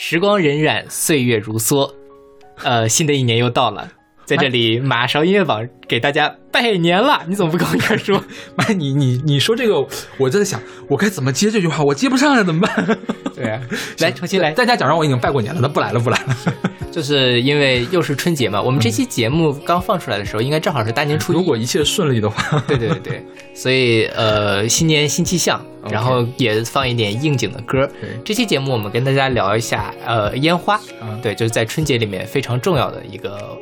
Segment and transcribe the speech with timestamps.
[0.00, 1.90] 时光荏苒，岁月如梭，
[2.62, 3.90] 呃，新的一年又到了，
[4.24, 7.24] 在这里马勺音乐榜给大家拜年了。
[7.26, 8.22] 你怎么不跟我一块说？
[8.54, 9.84] 妈，你你你说这个，
[10.16, 12.98] 我就在想我该怎么接这句话，我接不上呀，怎么办？
[13.34, 13.60] 对啊，
[13.98, 14.52] 来重新来。
[14.52, 16.36] 大家讲让我已经拜过年了，那不来了，不来了。
[16.90, 21.36] 就是因为又是春节嘛，我们这期节目刚放出来的时候，应该正好是大年初一。
[21.36, 27.88] 如果一切顺利的话，对 对对对，所以呃，新年新气象，然后也放一点应景的歌。
[28.24, 30.80] 这期节目我们跟大家聊一下呃烟花，
[31.22, 33.58] 对，就是在春节里面非常重要的一个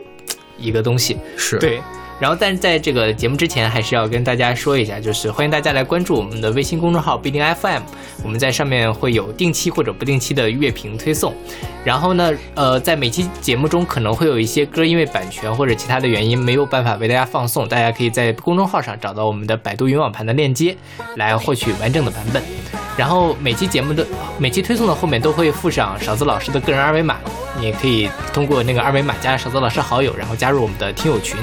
[0.58, 1.16] 一个东西。
[1.36, 1.80] 是对。
[2.18, 7.82] 然后，但是在这个节目之前，还是要跟大家说一下，就是欢迎大家来关注我们的微信公众号“必定 FM”，
[8.22, 11.34] 我们在上面会有定期或者不定期的乐评推送。
[11.84, 20.74] 然后呢，呃，在每期节目中可能会有一些歌因为版权或者其他的原因没有办法为大家放送，大家可以在公众号上找到我们的百度云网盘的链接
[21.16, 22.85] 来获取完整的版本。
[22.96, 24.06] 然后每期节目的
[24.38, 27.16] 每期推送的后面都会附上勺子老师的个人二维码，
[27.60, 31.38] 你可以通过那个二维码加勺子老师好友，然后加入我们的听友群。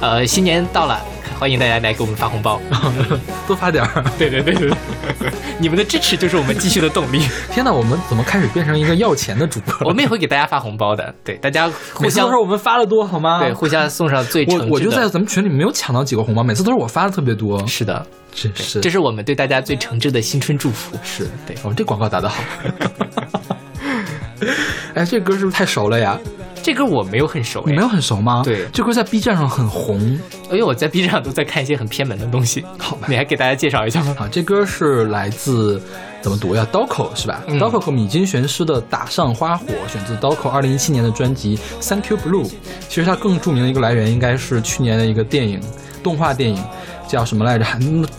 [0.00, 1.00] 呃，新年到了，
[1.38, 2.60] 欢迎大家来给我们发红包，
[3.46, 4.04] 多发点儿。
[4.18, 4.70] 对对对对，
[5.58, 7.26] 你们的支持就是我们继续的动力。
[7.50, 9.88] 天哪，我们怎么开始变成一个要钱的主播？
[9.88, 11.12] 我们也会给大家发红包的。
[11.24, 13.40] 对，大家互相说我们发的多好吗？
[13.40, 17.66] 对，互相送上最诚我我就在咱们群里没有抢到几个红包，每次都是我发的特别多。
[17.66, 18.06] 是的。
[18.34, 20.91] 是是，这是我们对大家最诚挚的新春祝福。
[21.02, 22.42] 是对，哦，这广告打得好。
[24.94, 26.18] 哎，这歌是不是太熟了呀？
[26.62, 28.42] 这歌我没有很熟，你没有很熟吗？
[28.44, 30.00] 对，这歌在 B 站上很红。
[30.50, 32.64] 因为我在 B 站上都在看一些很偏门的东西。
[32.78, 34.14] 好吧，你还给大家介绍一下吗？
[34.18, 35.82] 好，这歌是来自
[36.20, 42.44] 怎么读呀？Doco 是吧？Doco 和米津玄师的《打上花火》，选自 Doco 二零一七年的专辑《Thank You Blue》。
[42.88, 45.60] 其实它更著名的一个来源应该是去年的一个电影，
[46.02, 46.62] 动画电影。
[47.12, 47.66] 叫什么来着？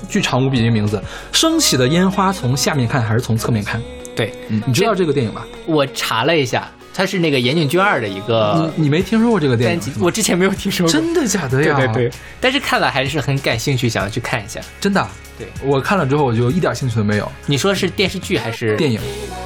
[0.08, 1.02] 巨长无比的名字。
[1.31, 3.81] 升起的烟花从下面看还是从侧面看？
[4.16, 4.31] 对，
[4.67, 5.44] 你知道这个电影吧？
[5.66, 8.72] 我查了一下，它是那个岩井俊二的一个。
[8.77, 9.81] 你你没听说过这个电影？
[9.99, 10.92] 我之前没有听说过。
[10.92, 11.76] 真的假的呀？
[11.76, 12.11] 对对对。
[12.39, 14.59] 但是看了还是很感兴趣，想要去看一下。
[14.80, 15.08] 真的？
[15.37, 17.32] 对，我看了之后我就一点兴趣都没有。
[17.48, 18.99] 你说是电视剧还是电影？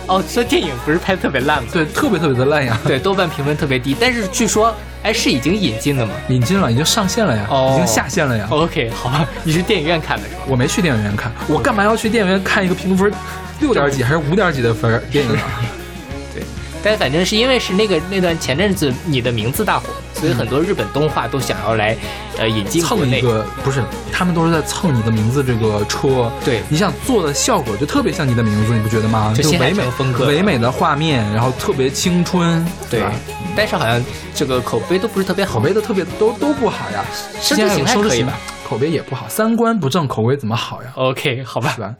[0.07, 1.69] 哦，说电影不是拍的特别烂吗？
[1.72, 2.78] 对，特别特别的烂呀。
[2.86, 3.96] 对，豆瓣评分特别低。
[4.00, 4.75] 但是据说。
[5.03, 6.12] 哎，是已经引进了吗？
[6.28, 8.46] 引进了，已经上线了呀，哦已经下线了呀。
[8.50, 10.41] OK，好吧，你是电影院看的是吧？
[10.47, 13.09] 我没去电影院看，我干嘛要去电影院看一个评分
[13.62, 15.40] 六点几还是五点几的分电影呢？
[16.88, 21.98] 但反正是因为是那个那段前阵子你的名字大火，所以很多日本动画都想要来
[22.38, 26.31] 呃引进蹭一个，不是，他们都是在蹭你的名字这个车。
[26.46, 29.34] 对，你想做的效果就特别像你的名字，你不觉得吗？
[29.36, 33.02] 就唯美风格，唯美的画面，然后特别青春，对。
[33.54, 34.02] 但是好像
[34.34, 37.04] 这个口碑都不是特别好，口碑都特别都都不好呀。
[37.42, 38.34] 生之行还可以吧？
[38.66, 41.74] 口碑也不好，三观不正，口碑怎么好呀？OK，好吧。
[41.74, 41.94] 是吧？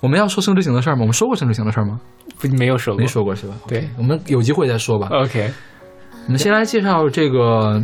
[0.00, 1.00] 我们要说生之行的事儿吗？
[1.00, 2.00] 我们说过生之行的事儿吗？
[2.38, 3.54] 不，没有说过，没说过是吧？
[3.66, 5.08] 对，我们有机会再说吧。
[5.10, 5.50] OK，
[6.26, 7.82] 我们先来介绍这个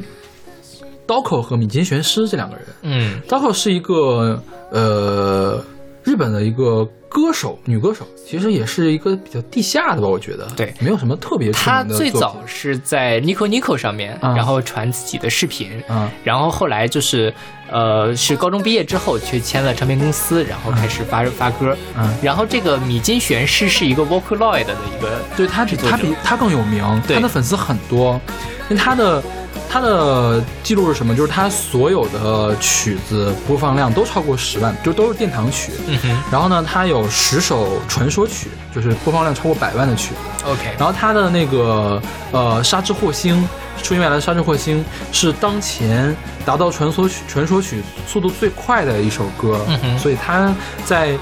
[1.07, 2.65] 刀口和米津玄师这两个人。
[2.83, 5.65] 嗯，刀口是一个呃
[6.05, 6.89] 日本的一个。
[7.07, 10.45] 歌手，女歌手，其实也是一个比较地下的吧，我觉得。
[10.57, 11.85] 对，没有什么特别她。
[11.85, 17.33] 最早是在 Nico Nico 上面，然后传自己的视频，嗯，然后后来就是，
[17.71, 28.21] 呃，是高中毕业之后去签了唱片公司，然后开始发发歌，嗯，然后这个米津玄师是一个 Vocaloid 的一个，对他比他比他更有名，他的粉丝很多，
[28.69, 29.23] 因为他的。
[29.69, 31.17] 他的记录是什么？
[31.17, 35.73] 就是他所有的曲子播放量都超过十万，就都是殿堂曲。
[35.89, 36.23] 嗯哼。
[36.31, 40.45] 然后呢，他有十首传说曲，就是播放量超过百万的曲子。
[40.49, 40.75] OK。
[40.79, 43.43] 然后他的那个呃《沙之惑星》，
[43.83, 46.15] 出音未来的《沙之惑星》是当前
[46.45, 49.59] 达到传说曲传说曲速度最快的一首歌。
[49.67, 49.99] 嗯哼。
[49.99, 50.55] 所以他
[50.85, 51.19] 在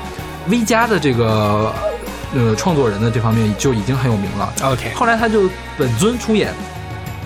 [0.48, 1.72] V 加的这个
[2.34, 4.52] 呃创作人的这方面就已经很有名了。
[4.62, 4.92] OK。
[4.94, 5.48] 后来他就
[5.78, 6.52] 本尊出演。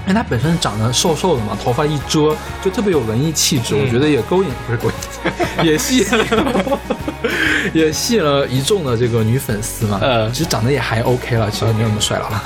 [0.06, 6.06] 因为他本身长得瘦瘦的嘛，头发一遮就特别有文艺气质，我觉得也勾引不是勾引， 也吸引
[7.75, 9.99] 也吸引了一众的这个女粉丝嘛。
[10.00, 12.43] 呃，其实长得也还 OK 了，其实没有那么帅了。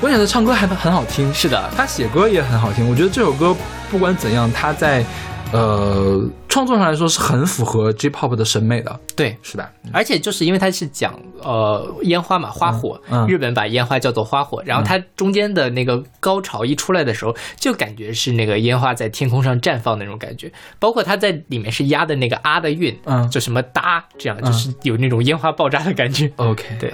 [0.00, 2.88] 关键他唱歌还很好听，是的，他写歌也很好听。
[2.88, 3.56] 我觉得这首歌
[3.90, 5.04] 不管怎样，他在。
[5.52, 6.18] 呃，
[6.52, 9.72] 创作上来说是很符合 J-pop 的审美的，对，是吧？
[9.90, 26.30] 而且就是因为它是讲呃烟花嘛，花火，日本把烟花叫做花火，然后它中间的那个高潮一出来的时候，就感觉是那个烟花在天空上绽放那种感觉，包括它在里面是押的那个啊的韵，嗯，就什么哒，这样就是有那种烟花爆炸的感觉。
[26.36, 26.92] OK，对，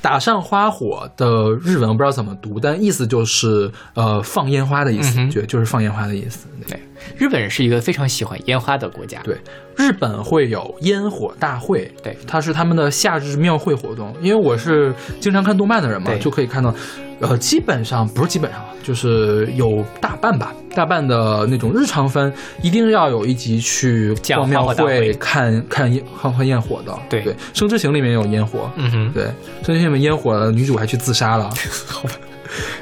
[0.00, 6.80] 打上花火的日文我不知道怎么读，但意思就是呃放烟花的意思，就就是放烟花的意思，对。
[7.16, 9.20] 日本人是一个非常喜欢烟花的国家。
[9.22, 9.36] 对，
[9.76, 14.14] 日本会有烟火大会，对，它是他们的夏日庙会活动。
[14.20, 16.74] 因为我是经常看动漫的人嘛，就可以看到，
[17.20, 22.32] 呃，基本上不是基本上，就是有大半吧，大半的那种日常番
[22.62, 26.98] 一定要有一集去逛庙会看看烟看看烟火的。
[27.08, 29.24] 对对，《生之行》里面有烟火，嗯哼，对，
[29.64, 31.50] 《生之行》里面烟火，女主还去自杀了。
[31.86, 32.14] 好吧。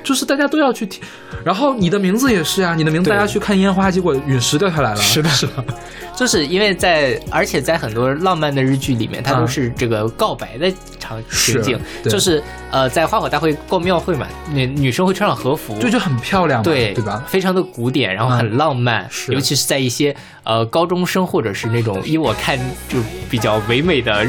[0.03, 1.03] 就是大家都要去听，
[1.45, 4.97] 然后你的名字也是啊，你的名字大家去看烟花，结果陨石掉下来了。
[4.97, 5.65] 是的，是的，
[6.17, 17.25] 就是因为在，而且在很多浪漫的日剧里面，它都是这个告白的场情景，就是呃，在花火大会逛庙会嘛，女女生会穿上和服，这就很漂亮，对对吧？
[17.27, 20.15] 非常的古典，然后很浪漫，是，尤其是在一些
[20.45, 22.59] 呃高中生或者是那种，依我看
[22.89, 24.27] 就比较唯美的。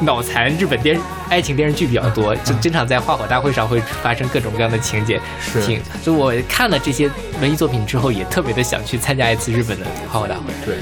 [0.00, 0.98] 脑残日本电
[1.28, 5.20] 爱情电视剧比较多，就经常在花火大会上会发生各种各样的情节。
[5.40, 7.10] 是，挺就我看了这些
[7.40, 10.42] 文艺作品之后，也特别的想去参加一次日本的花火大会。
[10.64, 10.76] 对，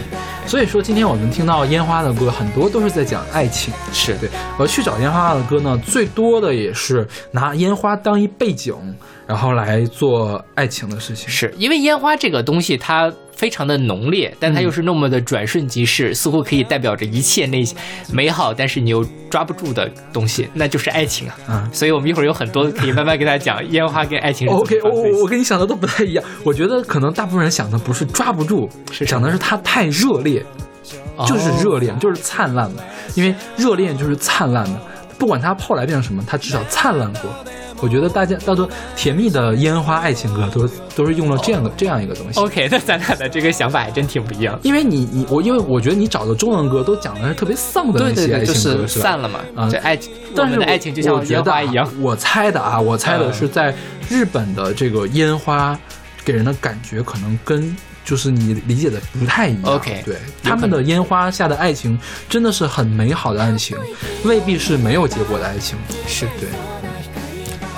[0.46, 3.72] 所以说今天我们听到烟花的歌，很多都是在讲爱情。
[3.92, 4.28] 是对，
[4.58, 8.74] 而去找烟花的歌呢，最多的也是拿烟花当一背景，
[9.26, 11.28] 然后来做爱情的事情。
[11.28, 13.12] 是因为烟花这个东西，它。
[13.36, 17.62] 非常的浓烈，但它又是那么的转瞬即逝，似乎可以代表着一切那
[18.10, 21.36] 美好，但是你又抓不住的东西，那就是爱情啊！
[21.46, 24.48] 啊，所以我们一会儿有很多可以慢慢跟大家讲烟花跟爱情。
[24.48, 30.42] OK，我我我跟你想的都不太一样，我觉得可能大部分人想的不是抓不住，是想的是它太热烈，
[31.26, 32.82] 就是热恋，就是灿烂的，
[33.14, 34.80] 因为热恋就是灿烂的，
[35.18, 37.30] 不管它后来变成什么，它至少灿烂过。
[37.80, 42.40] 我觉得大家大多甜蜜的烟花爱情歌都都是用了这样的这样一个东西。
[42.40, 44.58] OK，那咱俩的这个想法还真挺不一样。
[44.62, 49.40] 因为你你我因为我觉得你找的中文歌都讲的是特别丧的那些爱情歌，是散了嘛？
[49.54, 49.98] 啊，这爱，
[50.34, 51.88] 但是爱情就像烟花一样。
[52.00, 53.74] 我猜的啊，我猜的是在
[54.08, 55.78] 日本的这个烟花
[56.24, 59.74] 给人的感觉可能跟就是你理解的不太一样。
[59.74, 63.76] OK，对他们的烟花下的爱情真的是很美好的爱情，
[64.24, 65.76] 未必是没有结果的爱情。
[66.06, 66.48] 是对。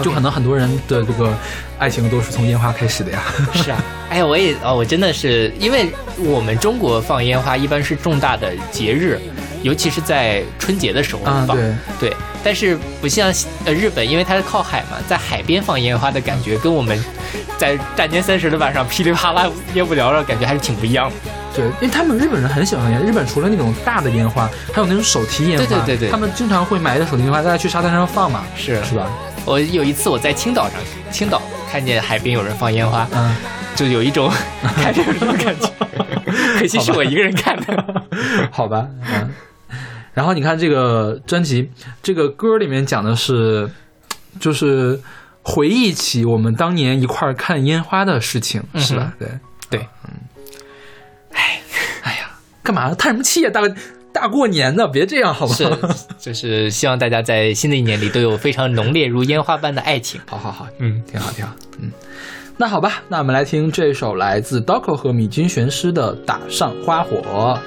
[0.03, 1.33] 就可能很多人的这个
[1.79, 3.23] 爱情都是从烟花开始的呀。
[3.55, 9.21] 是啊，哎呀，我也哦，我真的是，因为我们中国放烟花一般是重大的节日，
[9.63, 11.47] 尤其是在春节的时候放。
[11.49, 13.33] 对对，但是不像
[13.65, 17.03] 呃日本，因为它是靠海嘛，在海边放烟花的感觉，跟我们
[17.59, 21.17] 在大年三十的晚上噼里啪啦烟雾缭绕，感觉还是挺不一样的。
[21.55, 25.67] 对，因为他们日本人很喜欢烟，日本除了那种大的烟花，还有那种手提烟花。
[25.67, 28.45] 对对对对，他们经常会买一个手提烟花，大家去沙滩上放嘛。
[28.55, 29.11] 是是吧？
[29.49, 30.79] 我有一次我在青岛上，
[31.11, 31.41] 青岛
[31.71, 33.35] 看见海边有人放烟花，嗯，
[33.75, 34.31] 就有一种
[34.77, 35.73] 看这种感觉。
[36.59, 38.05] 可惜是我一个人看的，
[38.53, 38.87] 好吧。
[39.11, 39.33] 嗯，
[40.13, 41.71] 然后你看这个专辑，
[42.03, 43.71] 这个歌里面讲的是，
[44.39, 45.01] 就是
[45.43, 49.15] 回忆起我们当年一块儿看烟花的事情，是吧？
[49.19, 49.29] 对
[49.71, 50.11] 对，嗯。
[51.33, 51.61] 哎，
[52.03, 52.31] 哎呀，
[52.63, 53.75] 干嘛叹什么气呀，大哥？
[54.19, 55.55] 大过年的，别这样好吗？
[55.55, 55.71] 是，
[56.19, 60.21] 就是希望大家在新的一年里都有非常浓烈如烟花般的爱情。
[60.27, 61.91] 好好好，嗯，挺好挺好，嗯，
[62.57, 67.61] 那好吧，那我们来听这首来自 Doco 和米津玄师的《打上花火》。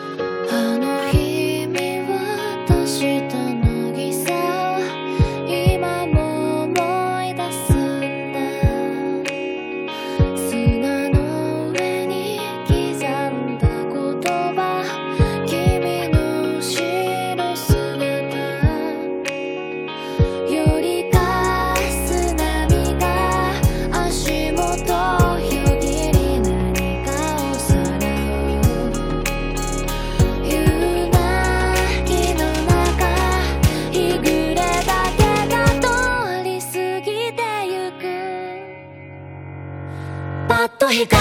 [40.90, 41.12] 光って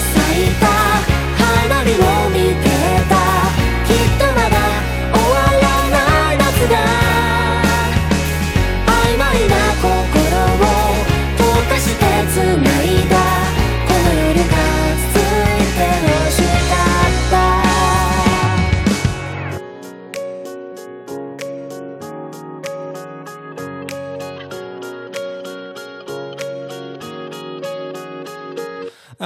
[0.00, 0.27] 咲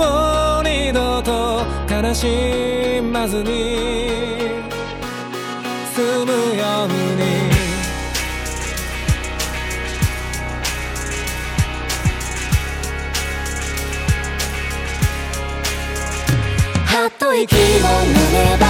[0.00, 3.50] もう二度と悲しまずに
[5.94, 7.50] 済むように。
[16.86, 17.62] はっと息を飲
[18.32, 18.69] めば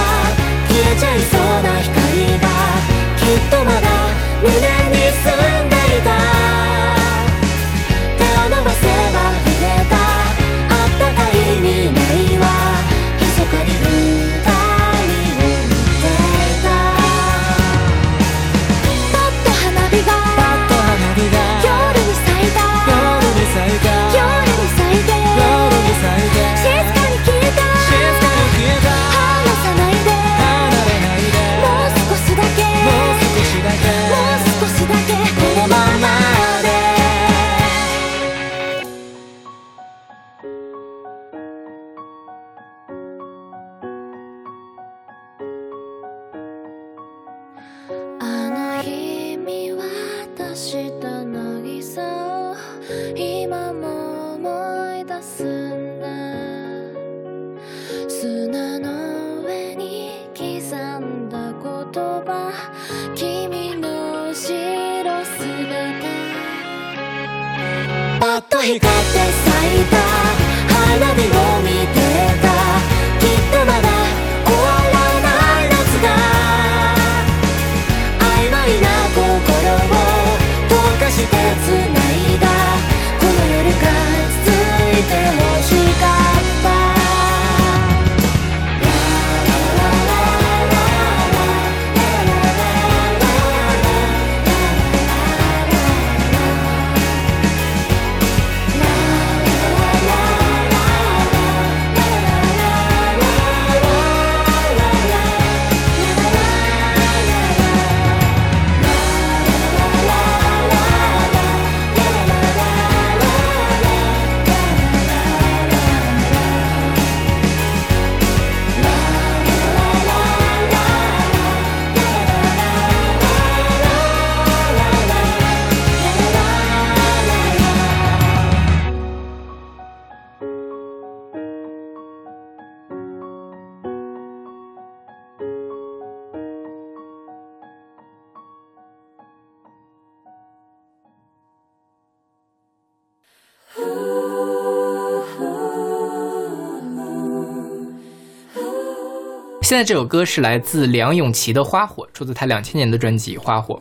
[149.71, 153.75] 现在这首歌是来自梁咏琪的《花火》，出自他两千年的专辑《花火》。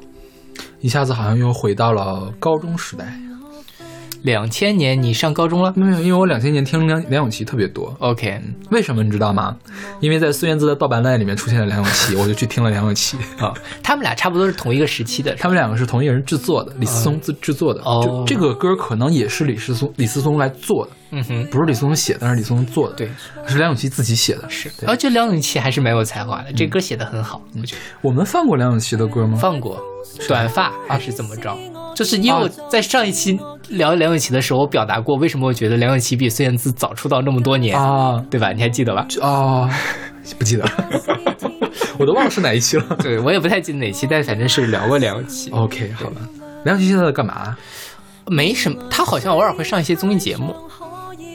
[0.78, 3.12] 一下子好像又回到了高中时代。
[4.22, 7.94] 两千年你上高中了没有，因为我两千年听梁梁咏琪特别多。
[8.00, 9.56] ？OK，为什么你知道吗？
[10.00, 13.16] 因为在孙燕姿的盗版带里面出现了梁咏琪， 我就去听了梁咏琪。
[13.38, 17.80] 啊，他们俩差不多是同一个时期的，他们两个是同一个人制作的，李思松制制作的。
[17.82, 22.94] 哦就这个歌可能也是李思松李思松来做的，嗯哼，不是李思松写的，但是李思松做的。
[22.96, 23.08] 对，
[23.46, 24.48] 是梁咏琪自己写的。
[24.50, 24.68] 是。
[24.70, 29.38] 对然后就梁咏琪还是蛮有才华的，这歌写的很好，我觉得我们放过梁咏琪的歌吗？
[29.40, 29.80] 放过
[30.28, 31.56] 短发还是怎么着？
[31.94, 33.38] 就是因为我在上一期
[33.70, 38.52] 聊梁咏琪的时候，我表达过为什么我觉得梁咏琪比孙燕姿早出道那么多年，啊对吧？
[38.52, 39.06] 你还记得吧？
[39.22, 39.70] 啊，
[40.38, 40.72] 不记得了，
[41.98, 42.84] 我都忘了是哪一期了。
[43.02, 45.50] 对我也不太记得哪期，但反正是聊过梁咏琪。
[45.50, 46.20] OK，好吧。
[46.64, 47.56] 梁咏琪现在在干嘛？
[48.26, 50.54] 没什么，她好像偶尔会上一些综艺节目，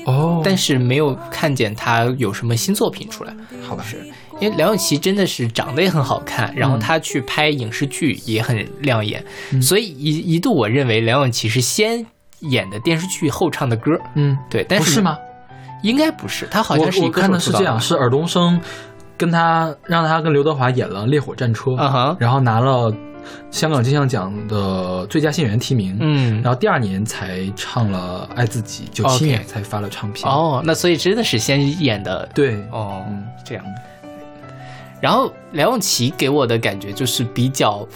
[0.05, 3.35] 哦，但是没有看见她有什么新作品出来。
[3.67, 3.97] 好吧，是
[4.39, 9.25] 因为梁咏琪真的是长得也很好看，然后她去拍影视剧也很亮眼，
[9.61, 12.05] 所以一一度我认为梁咏琪是先
[12.39, 15.17] 演的电视剧后唱的歌，嗯，对，但是不是吗？
[15.83, 18.59] 应该不是，他好像是我看的是这样，是尔冬升
[19.17, 21.71] 跟他让他跟刘德华演了《烈火战车》
[22.19, 22.93] 然后拿了
[23.49, 33.63] 香港金像奖的最佳新演员提名，嗯然后第二年才唱了《爱自己》，九七年才发了唱片。，哦，那所以真的是先演的对，哦，嗯这样。
[35.01, 37.87] 然后梁咏琪给我的感觉就是比较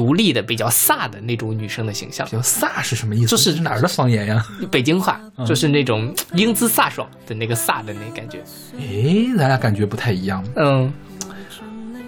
[0.00, 3.26] 独立的、比较飒的那种女生的形象比，较飒是什么意思？
[3.26, 4.42] 就是这是哪儿的方言呀？
[4.70, 8.38] 北京话嗯就是那种英姿飒爽的那个飒的那感觉。
[8.78, 10.42] 哎，咱俩感觉不太一样。
[10.56, 10.90] 嗯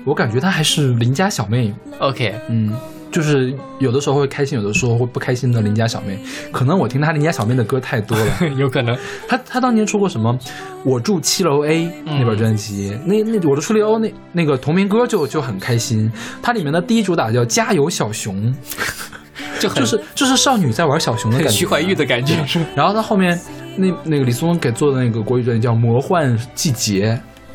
[0.07, 1.71] 我感觉她还是邻家小妹
[2.01, 2.75] ，，OK，嗯，
[3.12, 6.19] 就是有的时候会开心，有的时候会不开心的邻家小妹。
[6.50, 8.26] 可能我听她邻家小妹的歌太多了。
[8.59, 8.97] 有可能。
[9.28, 10.37] 她她当年出过什么？
[10.85, 16.11] 我住七楼 A 嗯那本专辑，那那我住七楼 A 那那个同名歌就就很开心。
[16.42, 18.35] 它里面的第一主打叫《加油小熊
[19.61, 21.50] 》，就很就是就是少女在玩小熊的感觉。
[21.50, 22.35] 很徐怀钰的感觉？
[22.75, 23.38] 然后他后面
[23.76, 27.12] 那那个李松给做的那个国语专辑叫《魔幻季节》，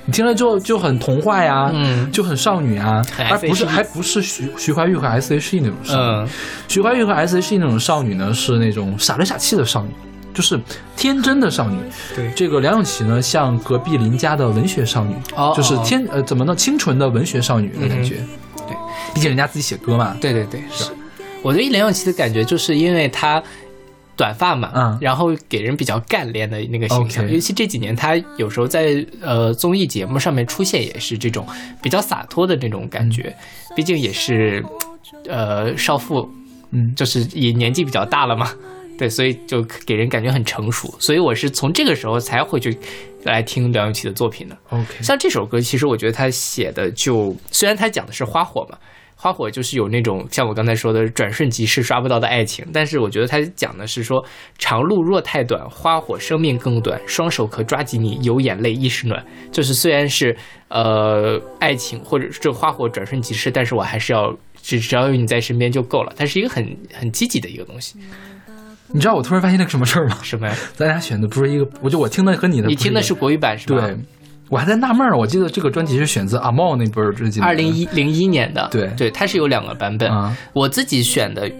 [0.07, 6.01] 你听了之后就很童话呀，嗯就很少女啊，很而不是还不是徐徐怀钰和 S.H.E 那种少女。
[6.01, 6.27] 嗯
[6.69, 9.89] 徐怀钰和 S.H.E 那种少女呢，是那种傻里傻气的少女，
[10.33, 10.57] 就是
[10.95, 11.77] 天真的少女。
[12.15, 18.15] 对这个梁咏琪呢，像隔壁邻家的文学少女，哦就是天呃怎么呢，清纯的文学少女的感觉。
[18.65, 18.75] 对，
[19.13, 20.15] 毕竟人家自己写歌嘛。
[20.21, 20.85] 对对对，是。
[21.43, 23.41] 我对梁咏琪的感觉，就是因为她
[24.17, 27.31] 短发嘛，嗯然后给人比较干练的那个形象。
[27.31, 31.47] 尤其这几年，他有时候在呃综艺节目上面出现，也是这种
[31.81, 33.33] 比较洒脱的那种感觉。
[33.75, 34.61] 毕竟也是
[35.29, 36.27] 呃少妇，
[36.71, 38.51] 嗯就是也年纪比较大了嘛，
[38.97, 40.93] 对，所以就给人感觉很成熟。
[40.99, 42.75] 所以我是从这个时候才会去
[43.23, 44.57] 来听梁咏琪的作品的。
[44.69, 48.77] OK，像这首歌，其实我觉得他写的就，虽然他讲的是花火嘛，
[49.19, 54.23] 花火就是有那种像我刚才说的转瞬即逝、刷不到的爱情，但是我觉得他讲的是说，
[54.59, 59.25] 长路若太短，花火生命更短，双手可抓紧你，有眼泪亦是暖。
[59.51, 60.37] 就是虽然是
[60.69, 64.31] 呃爱情或者是这花火转瞬即逝，但是我还是要
[64.61, 66.13] 只只要有你在身边就够了。
[66.15, 67.97] 它是一个很很积极的一个东西。
[68.89, 70.19] 你知道我突然发现了个什么事儿吗？
[70.21, 70.55] 什么呀？
[70.73, 73.81] 咱俩选的不是一个，我就我听的和你的，你听的是国语版是吧？
[73.81, 73.97] 对，
[74.49, 80.09] 我还在纳闷儿，我记得这个专辑是选自阿茂那本儿专辑，二零一零一年的，对对，它是有两个版本。
[80.11, 81.51] 啊我自己选的，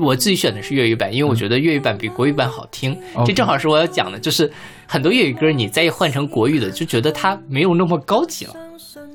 [0.00, 2.96] 我自己选的是粤语版，因为我觉得粤语版比国语版好听。
[3.16, 4.50] 嗯这正好是我要讲的，就是
[4.86, 8.54] 很多粤语歌你再换成国语的，就觉得它没有那么高级了，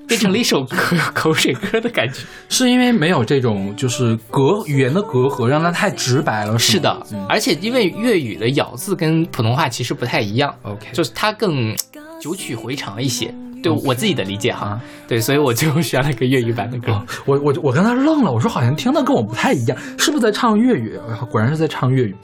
[0.07, 0.75] 变成了一首歌
[1.13, 2.21] 口水歌的感觉。
[2.49, 6.57] 是因为没有这种就是隔语言的隔阂，让它太直白了。
[6.57, 11.75] 是吗的，而且因为粤语的咬字跟普通话其实不太一样，OK 就是它更
[12.25, 13.31] 九曲回肠一些。
[13.61, 16.91] 对我自己的理解哈啊，对，所以我就选了个粤语版的歌。
[16.91, 20.99] 哦，我我我刚才愣了，我说好像听的跟我不太一样，是不是在唱粤语？
[21.31, 22.15] 果然是在唱粤语。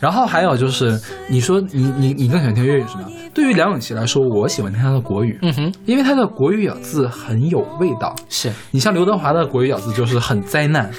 [0.00, 0.98] 然后还有就是，
[1.28, 3.04] 你说你你你更喜欢听粤语是吗？
[3.32, 8.12] 对于梁咏琪来说，我喜欢听她的国语，嗯哼，因为她的国语咬字很有味道。
[8.28, 10.90] 是你像刘德华的国语咬字就是很灾难，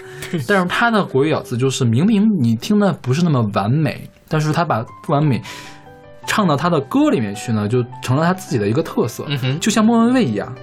[0.48, 5.42] 但是他的国语咬字就是明明你听的不是那么完美，但是他把不完美
[6.30, 9.26] 唱到他的歌里面去呢，就成了他自己的一个特色。
[9.28, 10.54] 嗯哼就像莫文蔚一样，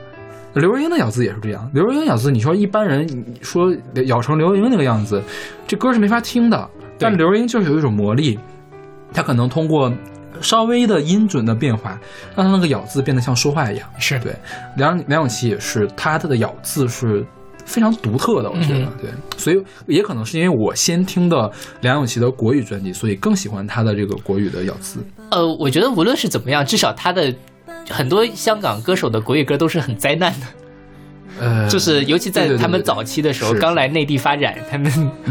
[0.55, 1.68] 刘若英的咬字也是这样。
[1.74, 3.74] 刘若英咬字，你说一般人你说
[4.07, 5.20] 咬成刘若英那个样子，
[5.66, 6.70] 这歌是没法听的。
[7.00, 8.38] 但刘若英就是有一种魔力，
[9.12, 9.92] 她可能通过
[10.40, 11.98] 稍微的音准的变化，
[12.37, 13.88] 让她那个咬字变得像说话一样。
[13.98, 14.37] 是对，
[14.76, 17.26] 梁梁咏琪也是，她的咬字是
[17.66, 18.92] 非常独特的，我觉得、嗯。
[19.02, 21.50] 对，所以也可能是因为我先听的
[21.83, 25.00] 梁咏琪的国语专辑，所以更喜欢她的这个国语的咬字。
[25.31, 27.35] 呃，我觉得无论是怎么样，至少她的
[27.90, 30.46] 很多香港歌手的国语歌都是很灾难的，
[31.40, 34.90] 呃，就是尤其在他们早期的时候，刚来内地发展，他们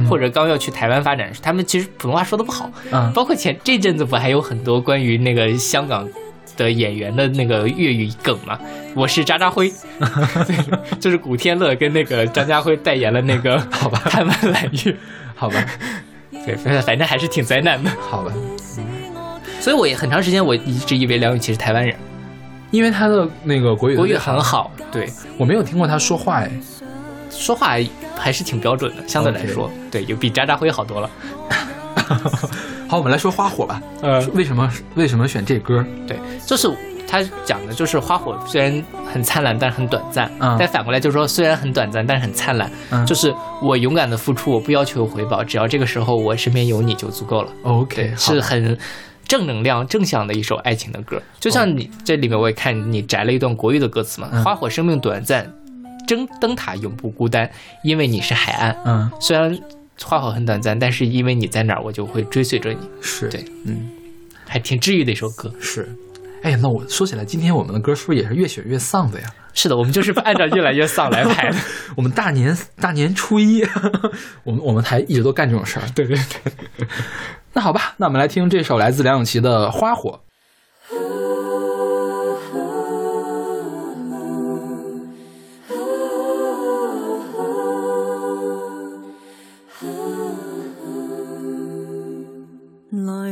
[0.10, 3.12] 或者刚要去台湾发展时，他们其实普通话说的不好，嗯。
[3.14, 6.08] 包括前这阵子不还有很多关于那个香港。
[6.58, 8.60] 的演员的那个粤语梗嘛，
[8.94, 9.72] 我是渣渣辉，
[10.48, 10.58] 对，
[11.00, 14.02] 就是古天乐跟那个张家辉代言了那个好吧。
[14.06, 14.96] 贪玩揽月，
[15.36, 15.66] 好吧，
[16.46, 17.92] 对，反正还是挺灾难的。
[18.00, 18.34] 好吧，
[19.60, 21.96] 所以我也很长时间我一直以为梁咏琪是台湾人，
[22.72, 26.52] 因为她的那个国语国语很，好，对，我没有听过她说话哎。
[27.38, 27.76] 说话
[28.16, 29.70] 还是挺标准的，相对来说。
[29.92, 31.10] 对，有比渣渣辉好多了。
[32.88, 33.82] 好，我们来说花火吧。
[34.02, 35.84] 呃，为什么为什么选这歌？
[36.08, 36.70] 对，就是
[37.08, 40.32] 他讲的就是花火虽然很灿烂，但是很短暂。
[40.40, 42.70] 嗯但反过来就是说，虽然很短暂，但是很灿烂。
[42.92, 47.52] 嗯就是我勇敢的付出，我不要求回报，只要这个时候我身边有你就足够了。
[47.64, 48.78] OK，是很
[49.28, 51.20] 正能量、正向的一首爱情的歌。
[51.40, 55.52] 就像你这里面我也看你摘了一段国语的歌词嘛，嗯花火生命短暂，
[56.08, 57.50] 灯灯塔永不孤单，
[57.84, 58.78] 因为你是海岸。
[58.86, 59.58] 嗯，虽然
[60.04, 63.90] 花火很短暂，但是因为你在哪儿，我就会追随着你，是对，嗯，
[64.46, 65.52] 还挺治愈的一首歌。
[65.60, 65.88] 是。
[66.44, 69.28] 哎呀，那我说起来，今天我们的歌是不是也是越选越丧的呀？
[69.54, 71.58] 是的，我们就是按照越来越丧来排的。
[71.98, 73.64] 我们大年大年初一，
[74.44, 75.86] 我们我们还一直都干这种事儿。
[75.96, 76.88] 对对对。
[77.54, 80.12] 那好吧，那我们来听这首来自梁咏琪的《花火》。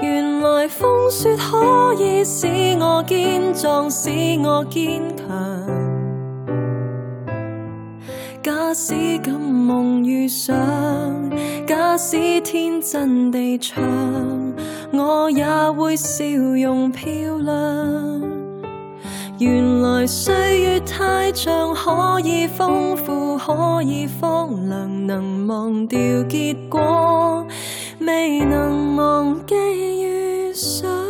[0.00, 2.46] 原來風雪可以使
[2.78, 4.10] 我堅壯，使
[4.46, 5.26] 我堅強。
[8.42, 10.54] 假使感夢遇上，
[11.66, 13.82] 假使天真地唱，
[14.92, 17.06] 我也會笑容漂
[17.38, 18.22] 亮。
[19.38, 27.46] 原來歲月太長，可以豐富，可以荒涼，能忘掉結果，
[28.06, 31.05] 未能忘记遇上。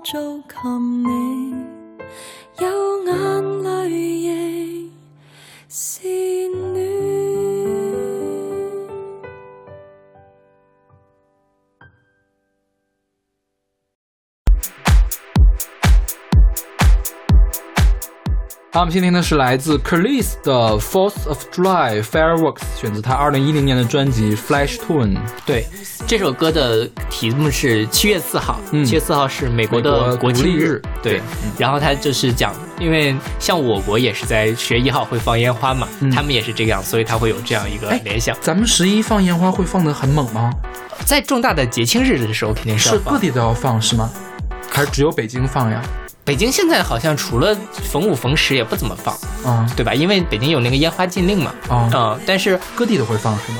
[0.00, 1.17] 就靠你。
[18.78, 25.18] 好，我们先听的是来自 Kelis 的 Fourth of July Fireworks，选自他二零一零年的专辑 Flash Tune。
[25.44, 25.66] 对，
[26.06, 31.22] 这首歌的题目是七月四号，嗯七月四号是美国的国庆日对对，
[31.58, 38.36] 然后他就是讲，因为像我国也是在十月一号会放烟花嘛，嗯他们也是这个样，所以他会有这样一个哎联想。
[38.40, 40.52] 咱们十一放烟花会放得很猛吗？
[41.04, 43.02] 在重大的节庆日的时候肯定是要放。
[43.02, 44.08] 是各地都要放是吗？
[44.70, 45.82] 还是只有北京放呀？
[46.28, 49.14] 北京现在好像除了逢五逢十也不怎么放，
[49.50, 49.94] 啊对吧？
[49.94, 51.54] 因为北京有那个烟花禁令嘛。
[51.70, 53.58] 啊，嗯，但是各地都会放是吗？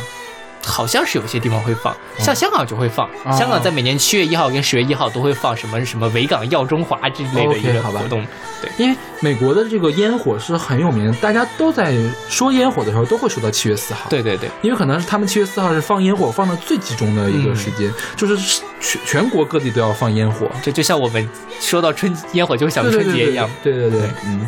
[0.68, 3.08] 好像是有些地方会放，像香港就会放。
[3.24, 8.24] 哦香港在每年七月一号跟十月一号都会放什么什么维港耀中华之类的一个好吧活动。
[8.60, 11.94] 对，因为美国的这个烟火是很有名的，大家都在
[12.28, 14.08] 说烟火的时候都会说到七月四号。
[14.10, 21.28] 对对对，因为可能是他们七月四号是放烟火放的最集中的一个时间，就是全全国各地都要放烟火，这就像我们
[21.60, 23.50] 说到春烟火就想到对对对对春节一样。
[23.62, 24.46] 对对对，嗯，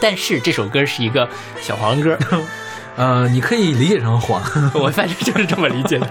[0.00, 1.28] 但是这首歌是一个
[1.60, 2.18] 小黄歌，
[2.96, 4.42] 呃，你可以理解成黄，
[4.74, 6.08] 我反正就是这么理解的。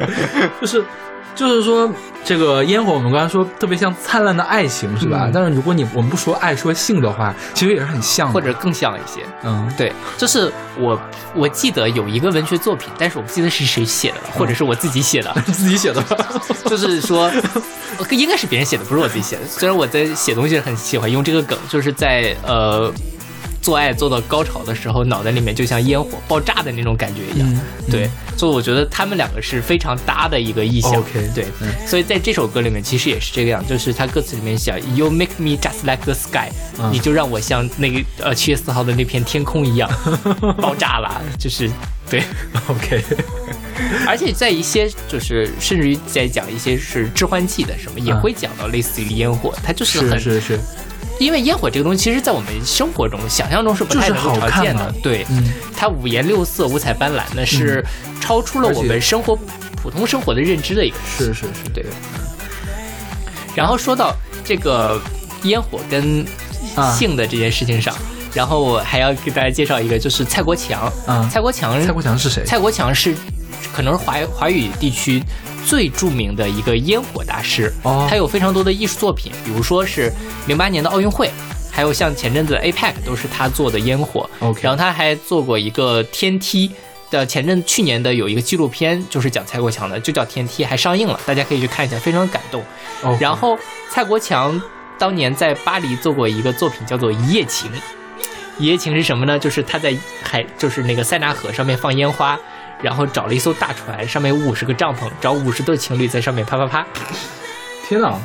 [0.60, 0.84] 就是
[1.34, 1.88] 就是说
[2.24, 5.22] 这个烟火，我们刚才说特别像灿烂的爱情，是吧？
[5.26, 9.20] 嗯但是如果你我们不说爱说性的话，其实也是很像的，或者更像一些。
[9.44, 11.00] 嗯，对，就是我
[11.34, 16.02] 我记得有一个文学作品，但是我不记得是谁写的了，或者是我自己写的， 自己写的，
[16.66, 17.30] 就是说，
[17.98, 19.42] 呃应该是别人写的，不是我自己写的。
[19.46, 22.92] 虽然我在写东西很喜欢用这个梗，就是在呃
[23.60, 27.48] 做爱做到高潮的时候，脑袋里面就像烟火爆炸的那种感觉一样。
[27.52, 30.92] 嗯对，所以我觉得他们两个是非常搭的一个意象。
[31.34, 39.90] 对，嗯所以在这首歌里面其实也是这个样，就是他歌词里面写 “You make me just like the sky”，、嗯你就让我像那个呃七月四号的那片天空一样
[40.60, 41.70] 爆炸了，就是
[42.10, 42.22] 对。
[42.68, 43.02] OK，
[44.06, 50.60] 而且在一些就是甚至于在讲一些是致幻剂的什么，也嗯会讲到类似于烟火，它就是很是是是，
[51.18, 54.74] 因为烟火这个东西，其实在我们生活中想象中是不太能常见。
[54.76, 55.44] 的对，嗯
[55.76, 57.84] 它五颜六色、五彩斑斓的，是
[58.20, 59.36] 超出了我们生活
[59.82, 60.96] 普通生活的认知的一个。
[61.06, 61.84] 是是是，对
[63.54, 65.00] 然后说到这个
[65.42, 66.24] 烟火跟
[66.76, 67.94] 啊性的这件事情上，
[68.32, 70.92] 然后我还要给大家介绍一个，就是蔡国强。
[71.08, 72.44] 嗯蔡国强，蔡国强是谁？
[72.44, 73.14] 蔡国强是
[73.72, 75.22] 可能是华华语地区
[75.68, 77.72] 最著名的一个烟火大师。
[77.82, 80.10] 哦他有非常多的艺术作品，比如说是
[80.46, 81.30] 零八年的奥运会，
[81.70, 84.28] 还有像前阵子的 APEC 都是他做的烟火。
[84.40, 86.70] OK 然后他还做过一个天梯。
[87.10, 92.62] 的前阵去年的有一个纪录片，就是讲蔡国强的，就叫《天梯》，还上映了，大家可以去看一下，非常感动。
[93.02, 93.58] 哦然后
[93.90, 94.60] 蔡国强
[94.98, 97.70] 当年在巴黎做过一个作品，叫做《一夜情》。
[98.58, 99.38] 一夜情是什么呢？
[99.38, 102.38] 就是他在海，就是那个塞纳河上面放烟花，
[102.82, 106.86] 然后找了一艘大船，上面有五十个帐篷，找五十对情侣在上面啪啪啪。
[107.86, 108.18] 天哪，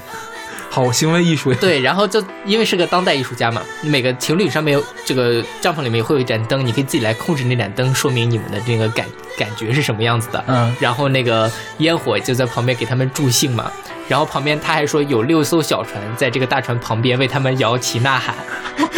[0.69, 1.57] 好行为艺术呀！
[1.61, 9.05] 对，然后就因为是个当代艺术家嘛，每个情侣上面有这个帐篷里面会有一盏灯，你可以自己来控制那盏灯，说明你们的这个感
[9.37, 10.43] 感觉是什么样子的。
[10.47, 13.71] 嗯然后那个烟火就在旁边给他们助兴嘛。
[14.07, 18.35] 然后旁边他还说有六艘小船在这个大船旁边为他们摇旗呐喊，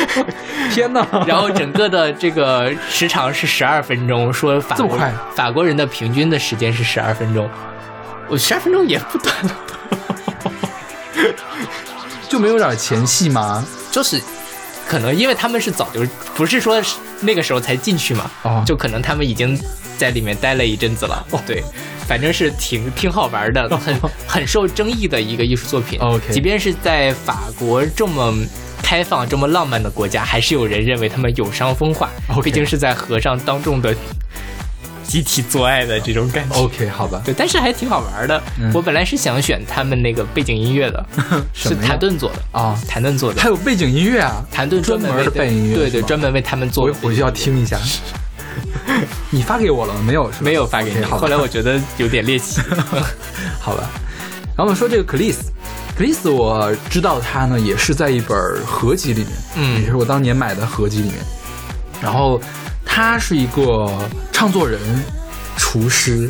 [0.74, 1.06] 天哪！
[1.28, 5.00] 然后整个的这个时长是十二分钟，说法国
[5.36, 7.50] 法国人的平均的时间是十二分钟，
[8.28, 9.56] 我十二分钟也不短了。
[12.28, 13.64] 就没有点前戏吗？
[13.92, 14.22] 就是
[14.88, 16.82] 可能因为他们是早就不是说
[17.22, 19.60] 那个时候才进去嘛，哦就可能他们已经
[19.98, 21.26] 在里面待了一阵子了。
[21.32, 21.64] 哦对，
[22.08, 26.00] 反正是挺挺好玩的， 很很受争议的一个艺术作品。
[26.00, 28.34] OK 即便是在法国这么。
[28.84, 32.08] 开放这么浪漫的国家，还是有人认为他们有伤风化。
[32.44, 33.96] 毕竟是在河上当众的
[35.08, 36.56] 集体做爱的这种感觉。
[36.56, 38.42] OK，好吧，对，但是还挺好玩的。
[38.60, 41.06] 嗯我本来是想选他们那个背景音乐的，
[41.54, 43.42] 是谭盾做的，啊，谭盾做的。
[43.42, 46.96] 还有背景音乐啊，谭盾专门的背景音乐对对，专门为他们做的。
[47.02, 47.80] 我回去要听一下。
[49.30, 50.32] 你发给我了没有？
[50.40, 52.62] 没有发给你后来我觉得有点猎奇。
[53.60, 53.90] 好吧。
[54.56, 55.52] 然后我们说这个克里斯，
[55.98, 61.16] 克里斯我知道他呢也是在一本合集里面，嗯也是我当年买的合集里面。
[62.02, 62.40] 然后
[62.86, 63.92] 他是一个
[64.32, 64.80] 唱作人、
[65.58, 66.30] 厨师，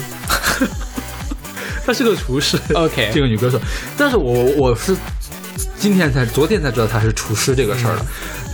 [1.85, 2.57] 他是个厨师。
[2.73, 3.59] OK 这个女歌手，
[3.97, 4.95] 但是我我是
[5.77, 8.01] 今天才昨天才知道她是厨师这个事儿的。
[8.01, 8.05] 嗯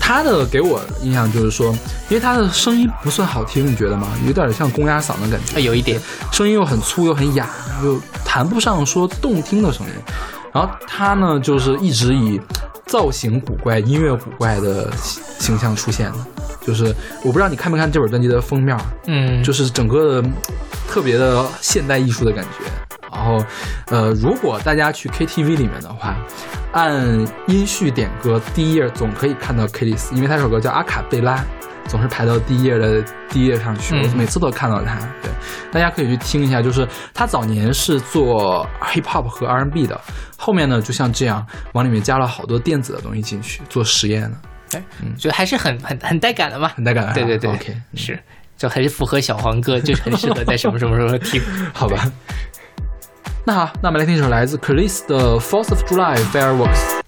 [0.03, 1.67] 她的给我印象就是说，
[2.09, 4.07] 因为她的声音不算好听，你觉得吗？
[4.25, 5.61] 有点像公鸭嗓的感觉。
[5.61, 6.01] 有一点，
[6.33, 7.47] 声音又很粗又很哑，
[7.81, 9.93] 又谈不上说动听的声音。
[10.51, 12.41] 然后她呢，就是一直以
[12.91, 16.17] 造型古怪、音乐古怪的形形象出现的。
[16.60, 18.77] 就是我不知道你看没看这本专辑的封面，
[19.08, 20.30] 嗯，就是整个的
[20.89, 22.65] 特别的现代艺术的感觉。
[23.12, 23.43] 然后，
[23.88, 26.17] 呃，如果大家去 KTV 里面的话，
[26.73, 26.93] 按
[27.47, 31.38] 音序点歌，第一页总可以看到 k i l i s 因为他这首歌叫《阿卡贝拉》，
[31.88, 33.96] 总是排到第一页的第一页上去。
[33.96, 35.32] 嗯我每次都看到他，对，
[35.72, 36.62] 大家可以去听一下。
[36.62, 40.00] 就是他早年是做 hip hop 和 R&B 的，
[40.38, 44.84] 后面呢就像这样往里面加了好多电子的东西进去做实验的，哎，
[45.17, 46.70] 觉得还是很很很带感的嘛。
[46.70, 47.13] 很带感的。
[47.13, 48.20] 对对对 OK，是，
[48.58, 51.41] 就还是符合小黄歌，就是很适合在什么什么时候听。
[51.74, 52.12] 好吧。
[53.44, 57.02] 那好，那我们来听一首来自 c h r i s 的《Fourth of July Fireworks》。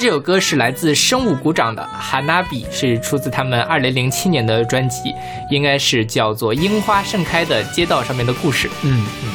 [0.00, 5.14] 这首歌是来自生物鼓掌的《哈娜比》，是出自他们二零零七年的专辑，
[5.50, 8.66] 应该是叫做《樱花盛开的街道上面的故事》。
[8.82, 9.30] 嗯嗯。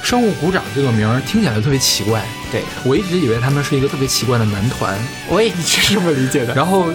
[0.00, 4.96] 生物鼓掌这个名儿听起来特别奇怪，对我一直以为他们是一个特别奇怪的男团，
[5.28, 6.54] 我也是这么理解的。
[6.54, 6.86] 然后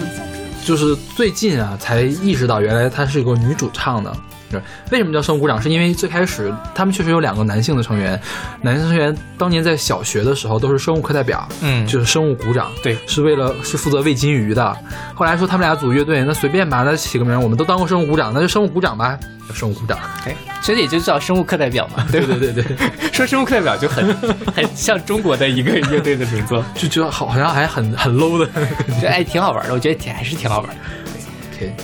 [0.64, 4.10] 就是最近啊才意识到原来她是一个女主唱的。
[4.50, 5.60] 是为什么叫生物鼓掌？
[5.60, 8.20] 是因为最开始他们确实有两个男性的成员，
[8.62, 14.76] 男性成员当年在小学的时候都是生物课代表，嗯就是生物鼓掌，对是为了是负责喂金鱼的。
[15.14, 19.18] 后来说他们俩组乐队，那随便吧，那起个名，我们都当过生物鼓掌，那就生物鼓掌吧，
[19.52, 19.98] 生物鼓掌。
[20.26, 22.20] 哎，其实也就叫生物课代表嘛，对？
[22.24, 22.64] 对对对，
[23.12, 24.14] 说生物课代表就很
[24.54, 28.46] 很像中国的一个乐队的名字，就觉得好好像还很很 low 的。
[29.00, 30.76] 就哎挺好玩的，我觉得挺还是挺好玩的。
[31.54, 31.74] OK，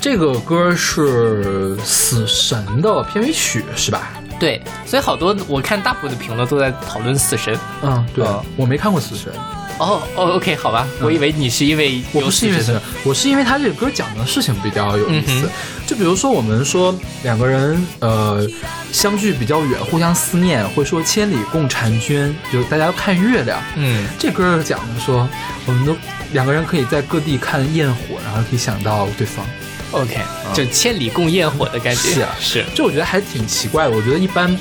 [0.00, 4.12] 这个歌是《死神》的片尾曲是吧？
[4.38, 7.54] 对，所以好多我看大部分的评论都在讨论死神。
[7.82, 9.30] 嗯，对，嗯我没看过《死神》，
[9.78, 15.46] 哦哦，OK，好吧，我以为你是因为我不是因为死神，，我是因为他这个歌讲的事情比较有意思。
[15.46, 15.50] 嗯
[15.86, 18.46] 就比如说我们说两个人呃
[18.92, 23.60] 相距比较远，互相思念，会说千里共婵娟，就大家看月亮。
[23.74, 25.28] 嗯，这歌讲的说，
[25.66, 25.94] 我们都
[26.32, 29.44] 两个人可以在各地看焰火，然后可以想到对方。
[29.92, 30.18] OK，
[30.54, 32.00] 就千里共焰火的感觉。
[32.00, 33.90] 是啊是，就我觉得还挺奇怪的。
[33.90, 34.56] 我觉得一般，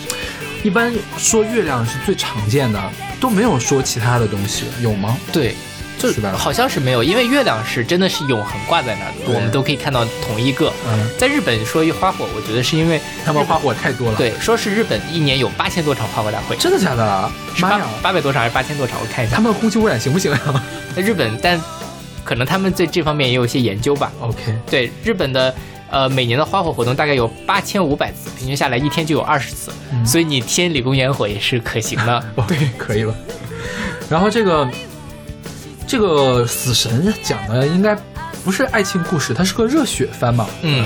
[0.63, 2.81] 一般说月亮是最常见的，
[3.19, 5.17] 都没有说其他的东西，有吗？
[5.31, 5.55] 对，
[5.97, 6.33] 就是吧？
[6.37, 10.73] 好像是没有，因为月亮是真的是永恒挂在那儿的，我们都可以看到同一个。
[10.87, 17.31] 嗯，在日本说一花火，我觉得是因为他们花火太多了。，对，说是日本一年有八千多场花火大会，真的假的？
[17.55, 17.85] 是八妈呀！
[18.01, 18.97] 八百多场还是八千多场？
[19.01, 19.41] 我看一下他。
[19.41, 20.63] 们空气污染行不行啊
[20.95, 21.59] 在日本，但
[22.29, 24.11] 可能他们对这方面也有一些研究吧。
[24.21, 25.51] ？OK，对日本的
[25.89, 32.23] 呃每年的花火活动大概有八千五百次，平均下来一天就有二十次，嗯所以你天理共烟火也是可行的。
[32.37, 33.15] 哦，对，可以了。
[34.07, 34.69] 然后这个
[35.87, 37.97] 这个死神讲的应该
[38.45, 40.45] 不是爱情故事，它是个热血番嘛。
[40.61, 40.85] 嗯，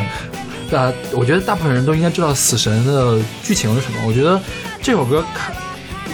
[0.71, 3.97] 呃，我觉得大部分人都应该知道死神的剧情是什么。
[4.07, 4.39] 我觉得
[4.81, 5.53] 这首歌看，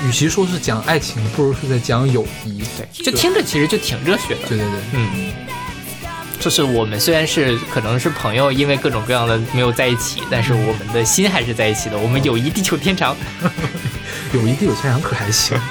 [0.08, 2.64] 与其说是讲爱情，不如是在讲友谊。
[2.78, 4.47] 对，就听着其实就挺热血的。
[4.47, 5.32] 对对对，嗯，
[6.39, 11.97] 就是我们虽然是可能是朋友，因为各种各样的没有在一起，但是我们的心还是在一起的。
[11.97, 13.16] 我们友谊地久天长，
[14.34, 15.60] 友谊地久天长可还行。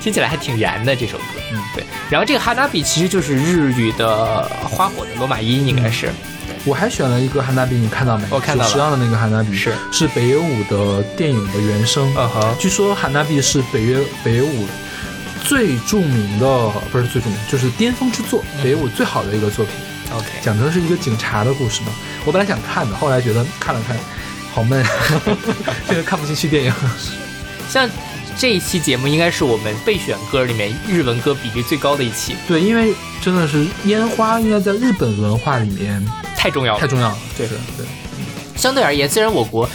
[0.00, 1.24] 听起来还挺燃的这首歌。
[1.52, 1.84] 嗯，对。
[2.08, 6.10] 然后这个哈娜比其实就是日语的花火的罗马音，应该是。
[6.64, 8.24] 我还选了一个汉娜比，你看到没？
[8.30, 12.12] 我看到了就时尚的那个汉娜比是是北野武的电影的原声。
[12.16, 14.66] 嗯哼，据说汉娜比是北野北野武
[15.42, 16.46] 最著名的，
[16.92, 19.74] 不是最著名，就是巅峰之作，北野武最好的一个作品。
[20.14, 21.92] OK，讲的是一个警察的故事嘛。
[22.24, 23.96] 我本来想看的，后来觉得看了看，
[24.52, 24.84] 好闷，
[25.88, 26.74] 这个看不进去电影。
[27.68, 27.88] 像
[28.40, 36.02] 这一期节目应该是我们备选歌里面日文歌比例最高的一期，对，因为真的是烟花，应该在日本文化里面
[36.34, 36.80] 太重要了。
[36.80, 37.18] 太重要了。
[37.36, 37.84] 对对对，
[38.56, 39.68] 相对而言，虽然我国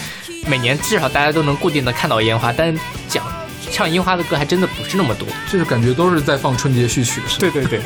[0.48, 2.76] 每年至少大家都能固定的看到烟花，但
[3.08, 3.24] 讲
[3.72, 5.28] 唱樱花的歌还真的不是那么多。
[5.48, 7.38] 就是感觉都是在放春节序曲，是？
[7.38, 7.80] 对对对。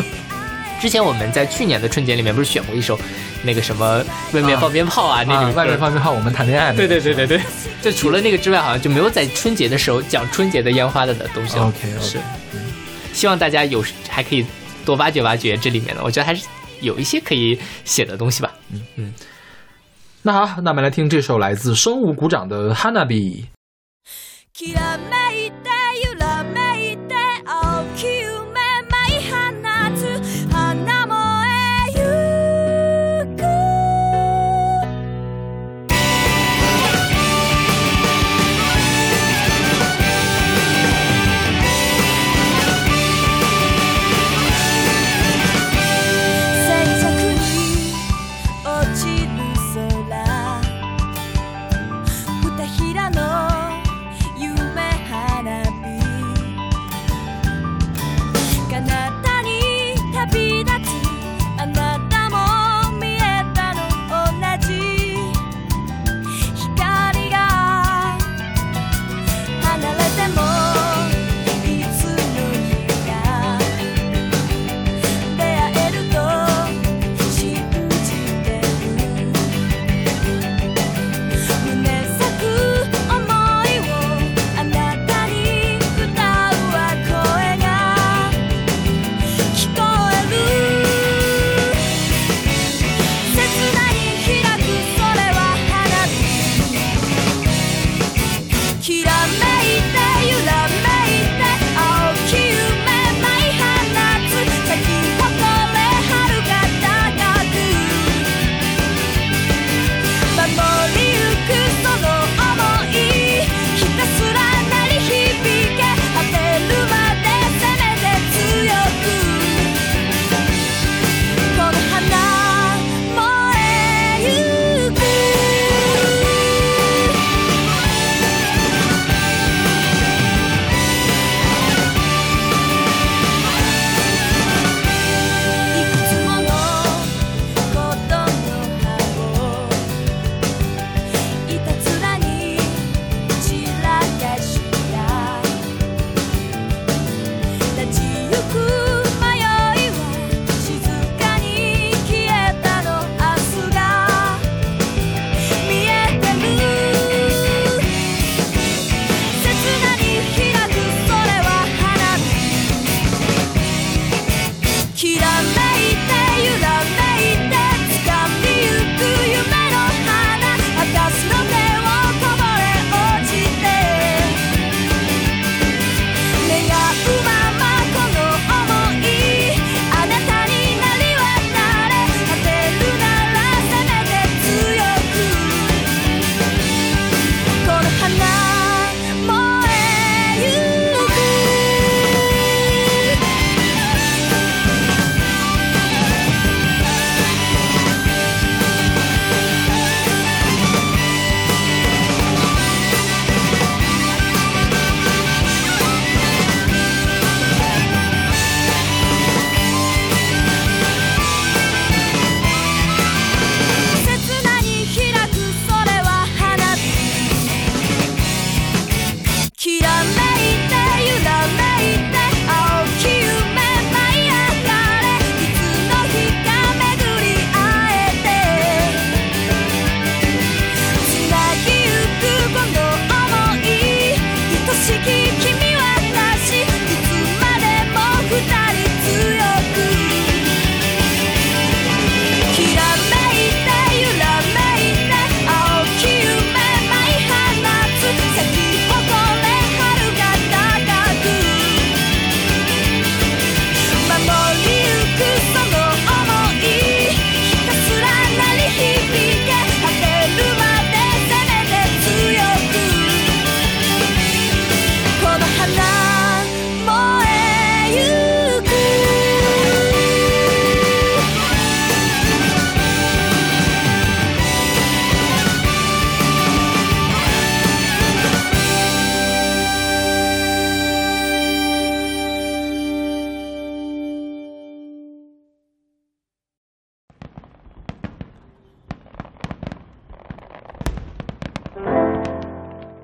[0.80, 2.98] 之前我们在去年的春节里面不是选过一首
[3.42, 6.72] 那个什么外面放鞭炮啊、那啊种，歌外面放鞭炮，我们谈恋爱。
[6.74, 7.40] 对对对对对，
[7.80, 11.66] 就除了那个之外，好像就没有在春节的时候讲春节的烟花的东西了。
[11.66, 12.18] OK，是，
[13.12, 14.44] 希望大家有还可以
[14.84, 16.46] 多挖掘挖掘这里面的，我觉得还是
[16.80, 18.52] 有一些可以写的东西吧。
[20.22, 23.44] 那好，那我们来听这首来自生物鼓掌的《Hanabi》。
[24.57, 25.57] きらめい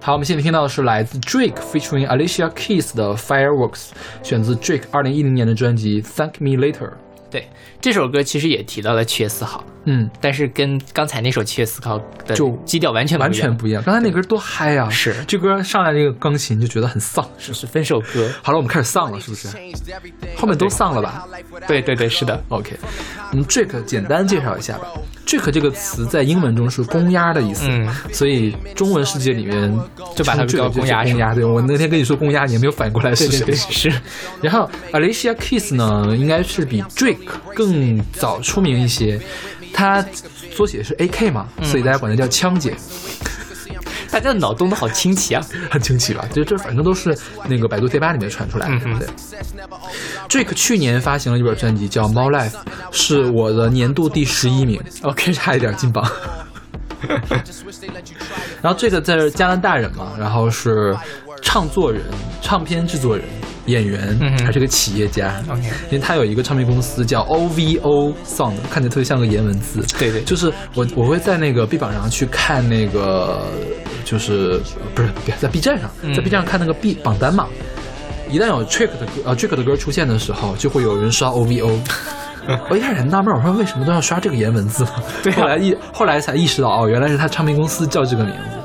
[0.06, 3.88] 好，我们现在听到的是来自 Drake featuring Alicia Keys 的 Fireworks，
[4.22, 6.92] 选自 Drake 二零一零年的专辑 Thank Me Later。
[7.32, 7.50] 对，
[7.82, 13.82] 这首歌其实也提到了七月四号，嗯，但是跟刚才那首七月思考的就基调完全完全不一样。
[13.84, 14.90] 刚才那歌多嗨啊！
[14.90, 17.26] 是这歌上来这个钢琴就觉得很丧。
[17.38, 18.30] 是是分手歌。
[18.42, 19.48] 好了，我们开始丧了，是不是？
[20.36, 21.28] 后面都丧了吧
[21.68, 22.44] 对对对，是的。
[22.50, 22.76] ？OK，
[23.32, 24.88] 我们 Drake 简单介绍一下吧。
[25.26, 29.76] Drake 这个词在英文中是公鸭的意思，嗯所以中文世界里面
[30.16, 31.34] 就把它叫公鸭公鸭。
[31.34, 33.40] 对我那天跟你说公鸭，你也没有反应过来是谁。
[33.40, 34.02] 对对对，是
[34.42, 37.18] 然后 Alicia Keys 呢，应该是比 Drake
[37.56, 39.20] 更早出名一些，
[39.76, 40.04] 她
[40.56, 42.74] 缩写是 AK 嘛，嗯所以大家管它叫枪姐，
[44.10, 45.46] 大家的脑洞都好清奇啊。
[45.70, 46.26] 很清奇吧？
[46.34, 47.16] 就这反正都是
[47.50, 49.08] 那个百度贴吧里面传出来的，嗯哼对。
[50.30, 52.52] Drake 去年发行了一本专辑叫《猫 Life》，
[52.92, 56.10] 是我的年度第十一名，OK， 差一点进榜。
[58.62, 60.96] 然后这个在加拿大人嘛，然后是
[61.42, 62.02] 唱作人、
[62.42, 63.26] 唱片制作人、
[63.66, 65.34] 演员，嗯还是个企业家。
[65.50, 69.82] OK 因为他有一个唱片公司叫 OVO Sound，看着特别像个颜文字。
[69.98, 73.42] 对对就是我我会在那个 B 榜上去看那个，
[74.04, 74.60] 就是
[74.94, 75.10] 不是
[75.40, 77.48] 在 B 站上，在 B 站上看那个 B 榜单嘛。
[78.30, 81.80] 一旦有 Trick 的歌呃 Trick 的歌出现的时候，就会有人刷 OVO。
[82.70, 84.90] 我一开始很纳闷，我说为什么都要刷这个颜文字呢？
[85.24, 88.58] 对啊后来意后来才意识到，哦，原来是他唱片公司叫这个名字。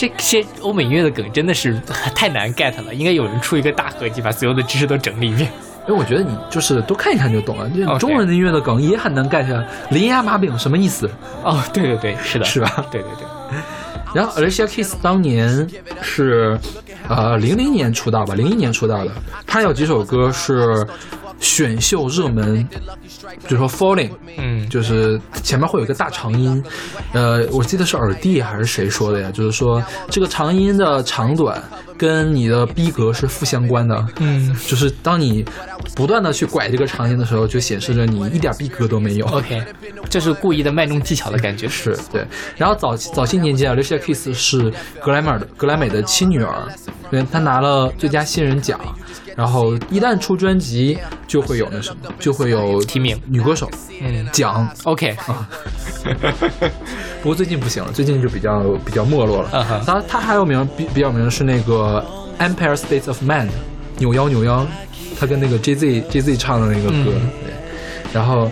[0.00, 1.78] 这些欧美音乐的梗真的是
[2.16, 5.52] 太难 get 了，应该有人出一个大合集，把所有的知识都整理一遍。
[5.86, 7.68] 因为我觉得你就是多看一看就懂了。
[7.68, 11.10] 这 OK 中文的音乐的梗也很难 get，林压马饼什么意思？
[11.44, 13.58] 哦，对对对，是的，是吧对对对，
[14.14, 15.68] 然后 Alicia Keys 当年
[16.00, 16.58] 是
[17.06, 19.10] 呃零零年出道吧，零一年出道的。
[19.46, 20.86] 他有几首歌是
[21.40, 22.64] 选秀热门，
[23.48, 26.62] 比如说 Falling，嗯，就是前面会有一个大长音，
[27.12, 29.30] 呃，我记得是耳帝还是谁说的呀？
[29.32, 31.62] 就是说这个长音的长短
[31.96, 34.06] 跟你的逼格是负相关的。
[34.18, 35.44] 嗯，就是当你
[35.96, 39.26] 不断的去拐这个长音的时候，就显示着你一点逼格都没有。
[39.26, 39.62] OK，
[40.08, 41.66] 这是故意的卖弄技巧的感觉。
[41.66, 42.26] 是对，
[42.56, 46.68] 然后早早些年间，Alicia Keys 是格莱美的格莱美的亲女儿，
[47.10, 48.78] 因为她拿了最佳新人奖，
[49.40, 53.70] 然后一旦出专辑就会有那什么，就会有提名女歌手
[54.02, 54.68] 嗯奖。
[54.84, 55.48] ，OK，啊
[57.22, 59.48] 不过最近不行了，最近就比较比较没落了。
[59.52, 62.04] 嗯哼她她还有名比比较名是那个
[62.38, 63.48] Empire States of Mind
[63.96, 64.66] 扭腰扭腰，
[65.18, 67.54] 他跟那个 Jay Z Jay Z 唱的那个歌，嗯对，
[68.12, 68.50] 然后。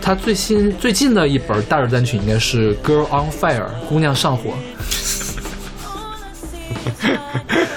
[0.00, 4.52] 他最新最近的一本大热单曲应该是《Girl on Fire》，姑娘上火。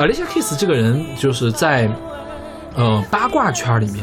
[0.00, 1.86] Alicia Keys 这个人就是在，
[2.74, 4.02] 呃八卦圈里面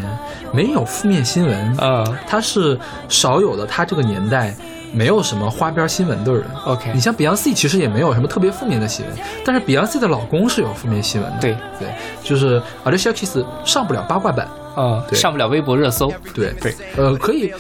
[0.54, 2.78] 没有负面新闻，呃他是
[3.10, 4.54] 少有的，他这个年代
[4.94, 6.44] 没有什么花边新闻的人。
[6.66, 11.40] ，OK，你像 Beyonce 其实也没有什么特别负面的新闻，但是 Beyonce 的老公是有负面新闻的。
[11.40, 11.88] 对对，
[12.22, 14.48] 就是 Alicia Keys 上不了八卦版。
[14.78, 16.14] 呃，对上不了微博热搜。
[16.34, 17.52] 对对，呃，可以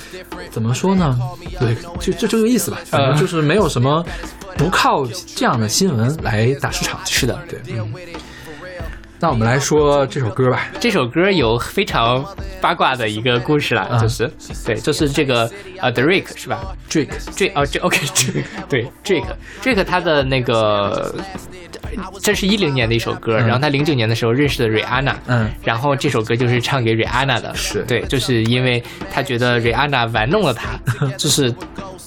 [0.52, 1.20] 怎么说呢？
[1.60, 4.06] 对，就就这个意思吧，呃就是没有什么
[4.56, 5.06] 不靠
[5.36, 7.00] 这样的新闻来打市场。
[7.06, 7.92] 是的，对，嗯。
[9.20, 10.68] 那我们来说这首歌吧。
[10.80, 12.24] 这首歌有非常
[12.62, 13.98] 八卦的一个故事啦，啊。
[13.98, 14.32] 就是
[14.66, 15.50] 对，就是这个
[15.80, 19.26] 呃，Drake 是吧？Drake，？Drake 哦，这 OK， 这对 Drake
[19.64, 21.16] Drake 他的那个，
[22.22, 25.50] 这是一零年的一首歌，然后他零九年的时候认识的 Rihanna，嗯。
[25.64, 27.84] 然后这首歌就是唱给 Rihanna 的，是。
[27.84, 30.80] 对，就是因为他觉得 Rihanna 玩弄了他，
[31.18, 31.52] 就是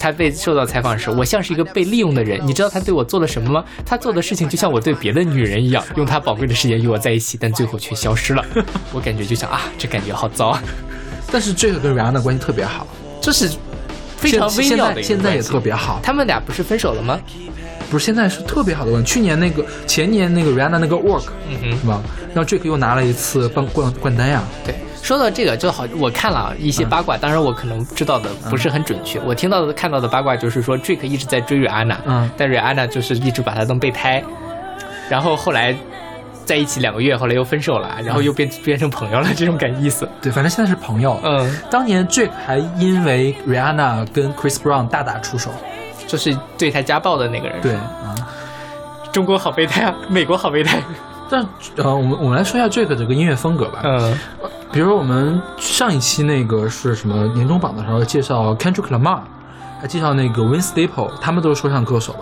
[0.01, 2.41] 他被受到采访时，我像是一个被利用的人。
[2.47, 3.65] 你知道他对我做了什么吗？
[3.85, 8.43] 他做的事情就像我对别的女人一样，用他宝贵的时间与我在一起，但最后却消失了。
[8.95, 10.63] 我感觉就像啊，这感觉好糟啊，
[11.31, 12.87] 但是 Drake 跟 Rihanna 关系特别好，
[13.21, 13.51] 这是
[14.17, 16.01] 非常微妙的现在也特别好。
[16.03, 17.21] 他们俩不是分手了吗？
[17.91, 19.13] 不是现在是特别好的关系。
[19.13, 21.79] 去年那个前年那个 Rihanna 那个 Work 嗯哼。
[21.79, 22.03] 是吧？
[22.33, 24.43] 让 Drake 又拿了一次冠冠冠单呀。
[24.65, 29.19] 对，说到这个，就好，我看了啊一些八卦，当然我可能知道的不是很准确。
[29.21, 34.23] 我听到的、看到的八卦就是说，Drake 一直在追 Rihanna，嗯但 Rihanna 就是一直把他当备胎，
[35.09, 35.75] 然后后来
[36.45, 40.09] 在一起两个月，后来又分手了，然后又变变成朋友了，这种感意思。
[40.21, 41.19] 对，反正现在是朋友。
[41.23, 45.51] 嗯，当年 Drake 还因为 Rihanna 跟 Chris Brown 大打出手。
[46.07, 47.61] 就是对他家暴的那个人。
[47.61, 48.17] 对，啊、
[49.13, 50.83] 中国好备胎啊，美国好备胎。
[51.31, 53.81] 但呃，我们我们来说一下 Drake 这个音乐风格吧。
[53.85, 54.19] 嗯
[54.73, 59.19] 比如说我们上一期那个是什么年终榜的时候介绍 Kendrick Lamar，
[59.81, 62.21] 还介绍那个 Win Staple，他们都是说唱歌手吧。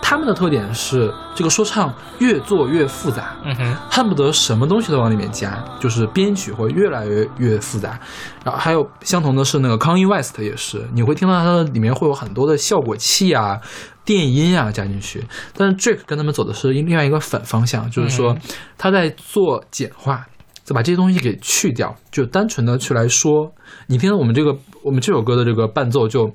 [0.00, 8.00] 他们的特点是这个说唱越做越复杂，嗯哼，恨不得什么东西都往里面加，就是编曲会越来越越复杂。
[8.42, 13.60] 然后还有相同的是那个 Kanye West 也是，你会听到它的里面会有很多的效果器啊，
[14.04, 15.24] 电音啊加进去。
[15.56, 18.36] 但是 Drake 跟他们走的是另外一个反方向，就是说
[18.76, 20.26] 他在做简化，
[20.64, 23.52] 再把这些东西给去掉，就单纯的去来说。
[23.86, 26.30] 你听我们这个我们这首歌的这个伴奏就。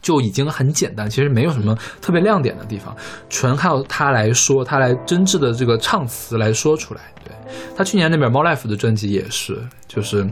[0.00, 2.96] 就已经很简单，其实没有什么特别亮点的地方，
[3.28, 7.00] 纯靠他来说，他来真挚的这个唱词来说出来。
[7.24, 7.34] 对
[7.76, 10.24] 他去年那本《猫 Life》的专辑也是，就是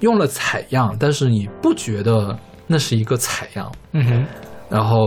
[0.00, 3.72] 用了采样，但是你不觉得那是一个采样。
[3.92, 4.26] 嗯哼，
[4.68, 4.98] 然后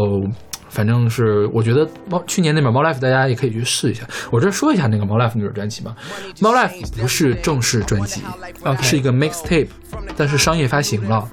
[0.74, 4.04] 反正是我觉得猫去年那本《猫 Life》大家也可以去试一下。
[4.32, 5.96] 我这说一下那个《猫 Life》那本专辑吧，
[6.44, 8.22] 《猫 Life》不是正式专辑，
[8.82, 9.68] 是一个 mixtape，
[10.18, 11.30] 但是商业发行了。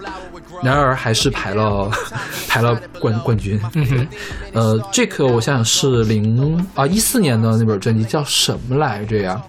[0.63, 1.91] 然而还是排了
[2.47, 3.59] 排了冠冠军。
[3.75, 4.07] 嗯哼，
[4.53, 9.43] 呃，这个我想想是零啊一四年的那本专辑叫什么来着呀？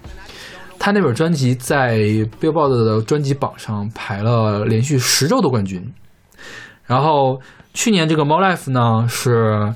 [0.78, 1.98] 他那本专辑在
[2.40, 5.86] Billboard 的专辑榜上排了连续十周的冠军。
[6.86, 7.38] 然后
[7.72, 9.72] 去年这个《猫 Life》呢是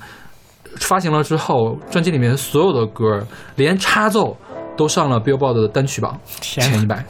[0.81, 3.27] 发行了之后，专辑里面所有的歌
[3.57, 4.37] 连插奏
[4.77, 7.05] 都上了 Billboard 的单曲榜前一百。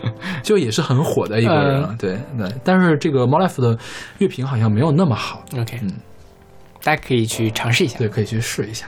[0.44, 3.76] 就也是很火的一个人了，对对，但是这个 m o l i f e 的
[4.18, 5.92] 乐评好像没有那么好，OK，嗯，
[6.84, 7.98] 大家可以去尝试一下。
[7.98, 8.86] 对，可以去试一下。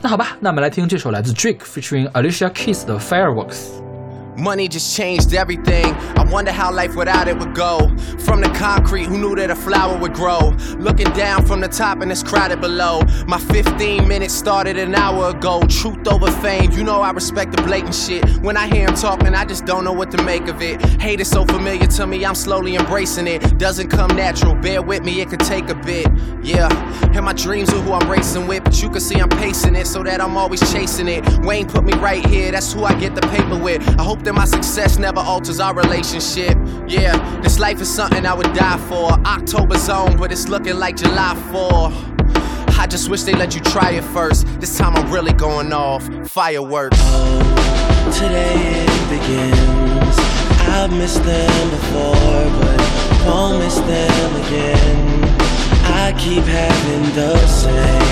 [0.00, 3.80] 那好吧，那我们来听这首来自 Drake featuring Alicia Keys 的 Fireworks。
[4.36, 5.84] Money just changed everything.
[6.16, 7.94] I wonder how life without it would go.
[8.20, 10.54] From the concrete, who knew that a flower would grow?
[10.78, 13.02] Looking down from the top and it's crowded below.
[13.26, 15.62] My 15 minutes started an hour ago.
[15.68, 18.26] Truth over fame, you know I respect the blatant shit.
[18.38, 20.80] When I hear him talking, I just don't know what to make of it.
[21.00, 23.58] Hate is so familiar to me, I'm slowly embracing it.
[23.58, 26.06] Doesn't come natural, bear with me, it could take a bit.
[26.42, 26.68] Yeah,
[27.14, 29.86] and my dreams are who I'm racing with, but you can see I'm pacing it
[29.86, 31.22] so that I'm always chasing it.
[31.44, 33.86] Wayne put me right here, that's who I get the paper with.
[33.98, 36.56] I hope that my success never alters our relationship.
[36.86, 39.12] Yeah, this life is something I would die for.
[39.26, 41.92] October's on, but it's looking like July 4.
[42.78, 44.46] I just wish they let you try it first.
[44.60, 46.08] This time I'm really going off.
[46.28, 47.00] Fireworks.
[48.18, 50.16] Today it begins.
[50.68, 52.14] I've missed them before,
[52.60, 55.24] but won't miss them again.
[55.84, 58.02] I keep having the same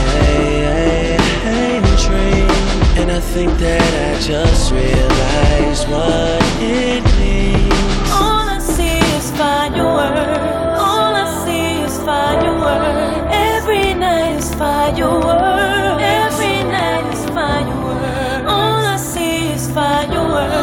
[2.10, 2.49] dream,
[2.98, 8.10] and I think that I just realized what it means.
[8.10, 10.80] All I see is fireworks.
[10.80, 13.32] All I see is fireworks.
[13.32, 16.02] Every night is fireworks.
[16.02, 18.48] Every night is fireworks.
[18.50, 20.54] All I see is fireworks.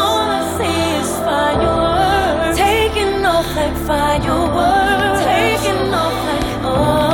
[0.00, 2.56] All I see is fireworks.
[2.56, 5.20] Taking off like fireworks.
[5.24, 7.04] Taking off like oh.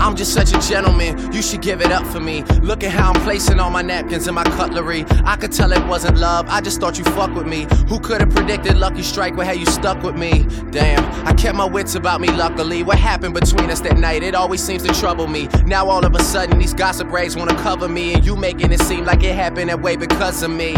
[0.00, 2.42] I'm just such a gentleman, you should give it up for me.
[2.62, 5.04] Look at how I'm placing all my napkins and my cutlery.
[5.26, 7.66] I could tell it wasn't love, I just thought you fuck with me.
[7.88, 10.46] Who could have predicted Lucky Strike would have you stuck with me?
[10.70, 12.82] Damn, I kept my wits about me, luckily.
[12.82, 14.22] What happened between us that night?
[14.22, 15.48] It always seems to trouble me.
[15.66, 18.80] Now all of a sudden, these gossip rags wanna cover me, and you making it
[18.80, 20.74] seem like it happened that way because of me.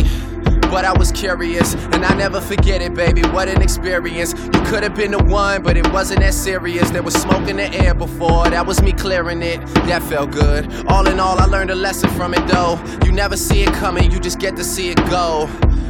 [0.70, 3.22] But I was curious, and I never forget it, baby.
[3.22, 4.34] What an experience.
[4.34, 6.90] You could have been the one, but it wasn't that serious.
[6.90, 9.60] There was smoke in the air before, that was me clearing it.
[9.86, 10.70] That felt good.
[10.86, 12.78] All in all, I learned a lesson from it, though.
[13.04, 15.48] You never see it coming, you just get to see it go.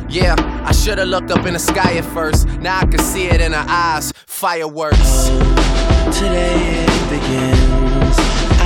[0.09, 2.47] Yeah, I should've looked up in the sky at first.
[2.61, 4.13] Now I can see it in her eyes.
[4.27, 5.27] Fireworks.
[6.17, 8.17] Today it begins.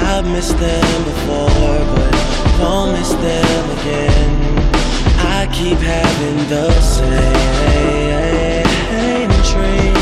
[0.04, 1.48] I've missed them before,
[1.96, 4.51] but won't miss them again.
[5.42, 7.02] I keep having the same
[9.50, 9.96] dream,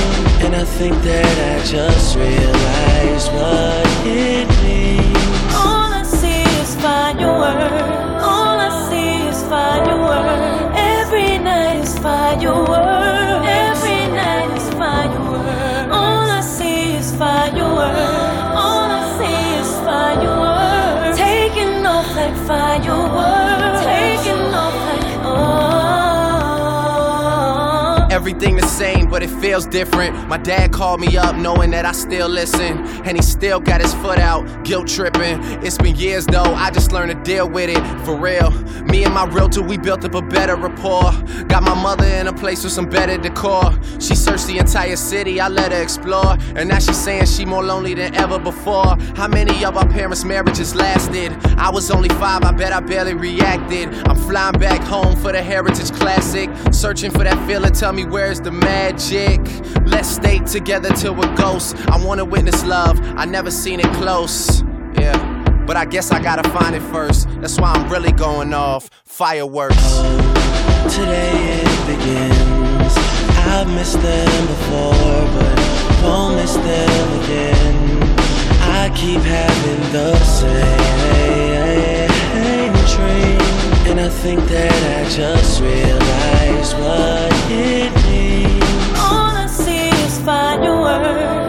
[0.45, 5.55] and I think that I just realized what it means.
[5.55, 8.00] All I see is fireworks.
[28.43, 30.29] Everything the same, but it feels different.
[30.29, 32.79] My dad called me up knowing that I still listen.
[33.05, 35.43] And he still got his foot out, guilt tripping.
[35.63, 37.81] It's been years though, I just learned to deal with it.
[38.05, 38.51] For real.
[38.85, 41.13] Me and my realtor, we built up a better rapport.
[41.49, 43.79] Got my mother in a place with some better decor.
[43.99, 46.37] She searched the entire city, I let her explore.
[46.57, 48.97] And now she's saying she more lonely than ever before.
[49.17, 51.33] How many of our parents' marriages lasted?
[51.59, 53.93] I was only five, I bet I barely reacted.
[54.09, 56.49] I'm flying back home for the Heritage Classic.
[56.73, 59.10] Searching for that feeling, tell me where's the magic?
[59.11, 61.75] Let's stay together till we're ghosts.
[61.89, 64.63] I wanna witness love, I never seen it close.
[64.97, 65.19] Yeah,
[65.67, 67.27] but I guess I gotta find it first.
[67.41, 68.89] That's why I'm really going off.
[69.05, 69.97] Fireworks.
[70.95, 72.95] Today it begins.
[73.51, 75.59] I've missed them before, but
[76.05, 77.75] won't miss them again.
[78.63, 81.51] I keep having the same
[82.95, 83.41] dream,
[83.91, 88.50] and I think that I just realized what it means
[90.25, 91.40] find your words.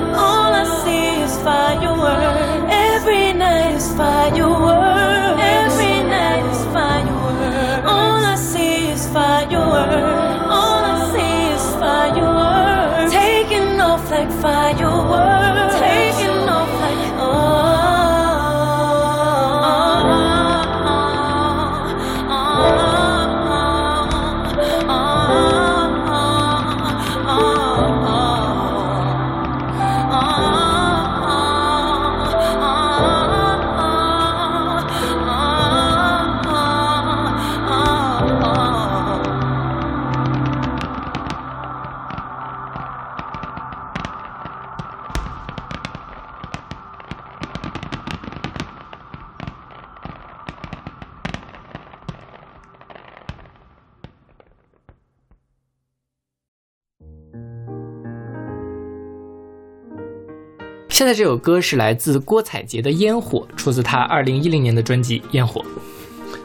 [61.02, 65.60] 现在这首歌是来自郭采洁的《烟火》，出自她二零一零年的专辑《烟火》。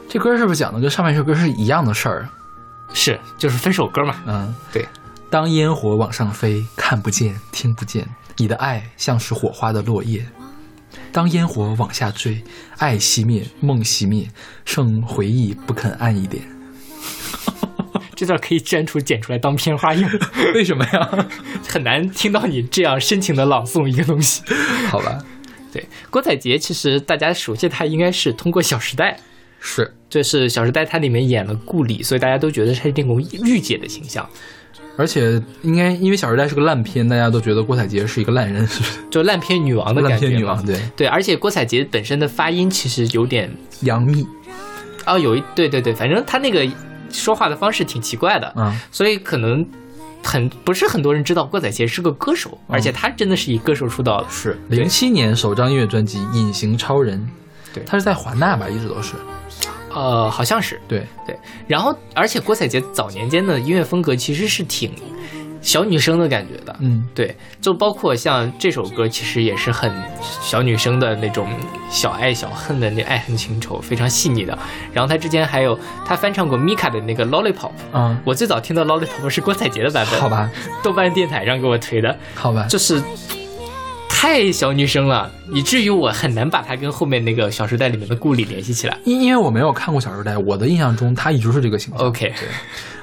[0.09, 2.27] 这歌是不是讲的跟上面一首歌是一样的事儿？
[2.95, 4.15] 是，就是分手歌嘛。
[4.27, 4.89] 嗯，对。
[5.29, 10.25] 当烟火往上飞，看不见，听不见，你的爱像是火花的落叶。
[11.13, 12.43] 当烟火往下坠，
[12.79, 14.27] 爱熄灭，梦熄灭，
[14.65, 16.43] 剩回忆不肯暗一点。
[18.17, 20.09] 这段可以删除剪出来当片花用，
[20.55, 21.27] 为什么呀？
[21.77, 24.41] 很难听到你这样深情的朗诵一个东西。
[24.89, 25.22] 好吧，
[25.70, 29.12] 对，郭采洁其实大家熟悉她应该是通过《小时代》，
[29.61, 34.27] 是这是《小时代》，它里面演了顾里，所以大家都觉得她是那种御姐的形象。
[34.97, 38.93] 而且应该因为《小时代》是个烂片，大家都觉得郭采洁是一个烂人，是不是？
[39.11, 40.16] 就烂片女王的感觉。
[40.16, 44.27] 烂片女王，对对，而且郭采洁本身的发音其实有点杨幂，
[45.05, 46.66] 哦，有一对对对，反正她那个
[47.12, 49.66] 说话的方式挺奇怪的，嗯，所以可能
[50.23, 54.21] 很不是很多人知道郭采洁是个歌手，而且她真的是以歌手出道。
[54.23, 54.27] 的。
[54.29, 57.19] 是零七年首张音乐专辑《隐形超人》，
[57.75, 57.85] 对。
[57.85, 59.14] 她是在华纳吧，一直都是。
[59.95, 60.81] 呃，好像是。
[60.87, 61.07] 对。
[61.27, 64.93] 对，然后而且郭采洁早年间的音乐风格其实是挺
[65.67, 69.93] 小女生的感觉的，嗯，对，就包括像这首歌，其实也是很
[70.41, 71.49] 小女生的那种
[71.91, 74.57] 小爱小恨的那爱恨情仇，非常细腻的。
[74.93, 80.49] 然后他之前还有他翻唱过 Mika 的那个 Lollipop，嗯，我最早听到 Lollipop 是郭采洁的版本，好吧，
[80.85, 83.03] 豆瓣电台上给我推的，好吧，就是
[84.09, 88.97] 太小女生了，以至于我很难把她跟后面那个《小时代》里面的顾里联系起来。
[89.03, 92.07] 因因为我没有看过《小时代》，我的印象中她一直是这个形象。
[92.07, 92.49] OK，对，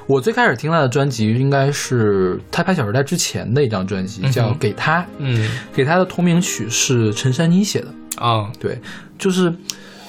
[0.06, 5.01] 我最开始听他的专辑应该是他拍《小时代》之前的一张专辑，叫《给他》。
[5.18, 7.88] 嗯，给他的同名曲是陈珊妮写的。
[8.18, 8.80] 啊、对，
[9.18, 9.54] 就是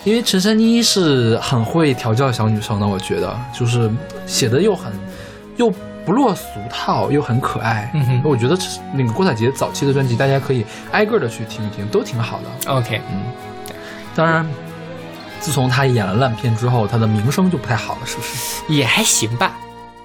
[0.05, 3.91] 因为陈珊妮是很会调教小女生的，我觉得就是
[4.27, 4.93] 写的又很
[5.57, 5.73] 又
[6.05, 7.91] 不落俗套，又很可爱。
[7.95, 8.59] 嗯哼我觉得
[8.93, 12.71] 那个郭采洁早期的专辑，大家可以挨个的去听一听，都挺好的。
[12.73, 13.23] OK，嗯
[14.15, 14.47] 当然，
[15.41, 18.63] 自从她演了烂片之后，她的名声就不太好了，是不是？
[18.69, 19.57] 也还行吧。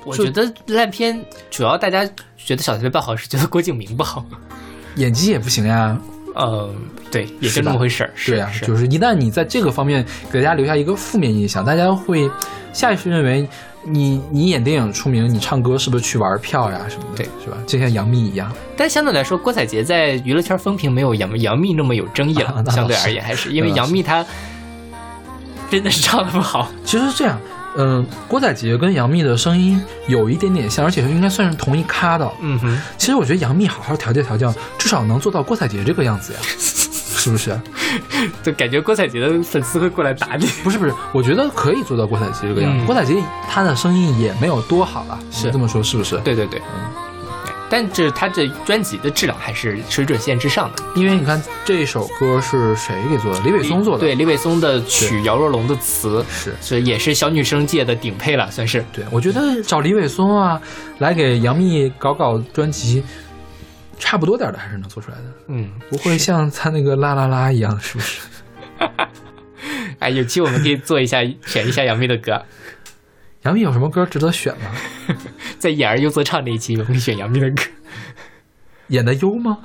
[0.05, 1.19] 我觉得烂片
[1.49, 2.05] 主要大家
[2.37, 4.25] 觉得小学不好，是觉得郭敬明不好。
[4.95, 5.97] 演技也不行呀。
[6.35, 6.73] 嗯，
[7.11, 12.29] 对，也是那么回事对啊，就是一旦你在这个方面给大家留下一个负面印象，大家会
[12.71, 13.45] 下意识认为
[13.83, 17.57] 你你演电影出名，你唱歌是不是去玩票呀什么的，对是吧？
[17.65, 22.49] 就像杨幂一样，但相对来说，郭采洁在娱乐圈风评没有杨杨幂那么有争议了。
[22.51, 24.25] 啊相对而言，还是因为杨幂她
[25.69, 26.71] 真的是唱的不好。
[26.85, 27.37] 其实是这样。
[27.81, 32.29] 嗯、郭采洁跟杨幂的声音有一点点像，而且应该算是同一咖的。
[32.41, 37.57] 嗯哼，其实我觉得杨幂好好调教调教，至少能做到郭采洁这个样子呀， 是不是？
[38.43, 40.45] 就感觉郭采洁的粉丝会过来打你。
[40.63, 42.83] 不是不是，我觉得可以做到郭采洁这个样子。
[42.83, 43.15] 嗯郭采洁
[43.49, 46.17] 她的声音也没有多好了，是这么说是不是？
[46.17, 46.61] 对对对，
[47.69, 50.83] 但这他这专辑的质量还是水准线之上的。
[50.95, 53.39] 因为你看这首歌是谁给做的？
[53.41, 54.01] 李伟松做的。
[54.01, 58.83] 对，李伟松的曲，姚若龙的词，是所以也是小女生界的顶配了，算是。
[58.91, 60.59] 对，我觉得找李伟松啊
[60.97, 63.03] 来给杨幂搞搞专辑，
[63.99, 68.21] 差不多点的还是能做出来的，嗯，不会像他那个啦啦啦一样，是不是？
[69.99, 72.41] 哎，有期我们可以做一下，选一下杨幂的歌，
[73.43, 74.71] 杨幂有什么歌值得选吗？
[75.57, 77.63] 在演而优则唱那一期，我们可以选杨幂的歌。
[78.87, 79.59] 演的优吗？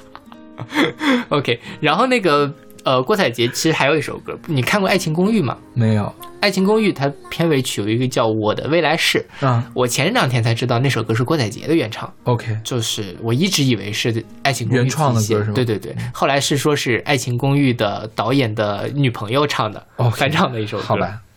[1.28, 2.52] OK，然后那个
[2.84, 5.56] 呃，郭采洁其实还有一首歌，你看过《爱情公寓》吗？
[5.74, 6.02] 没有
[6.40, 12.10] 《爱情公寓》它片尾曲有一个叫《我的未来式》，啊我前两天才知道那首歌是郭采洁的原唱。
[12.24, 20.84] ，OK，就是我一直以为是《爱情公寓》原创的歌是吗对对对，后来是说是《爱情公寓》的导演的女朋友唱的 OK，翻唱的一首歌。
[20.84, 21.29] 好吧，对，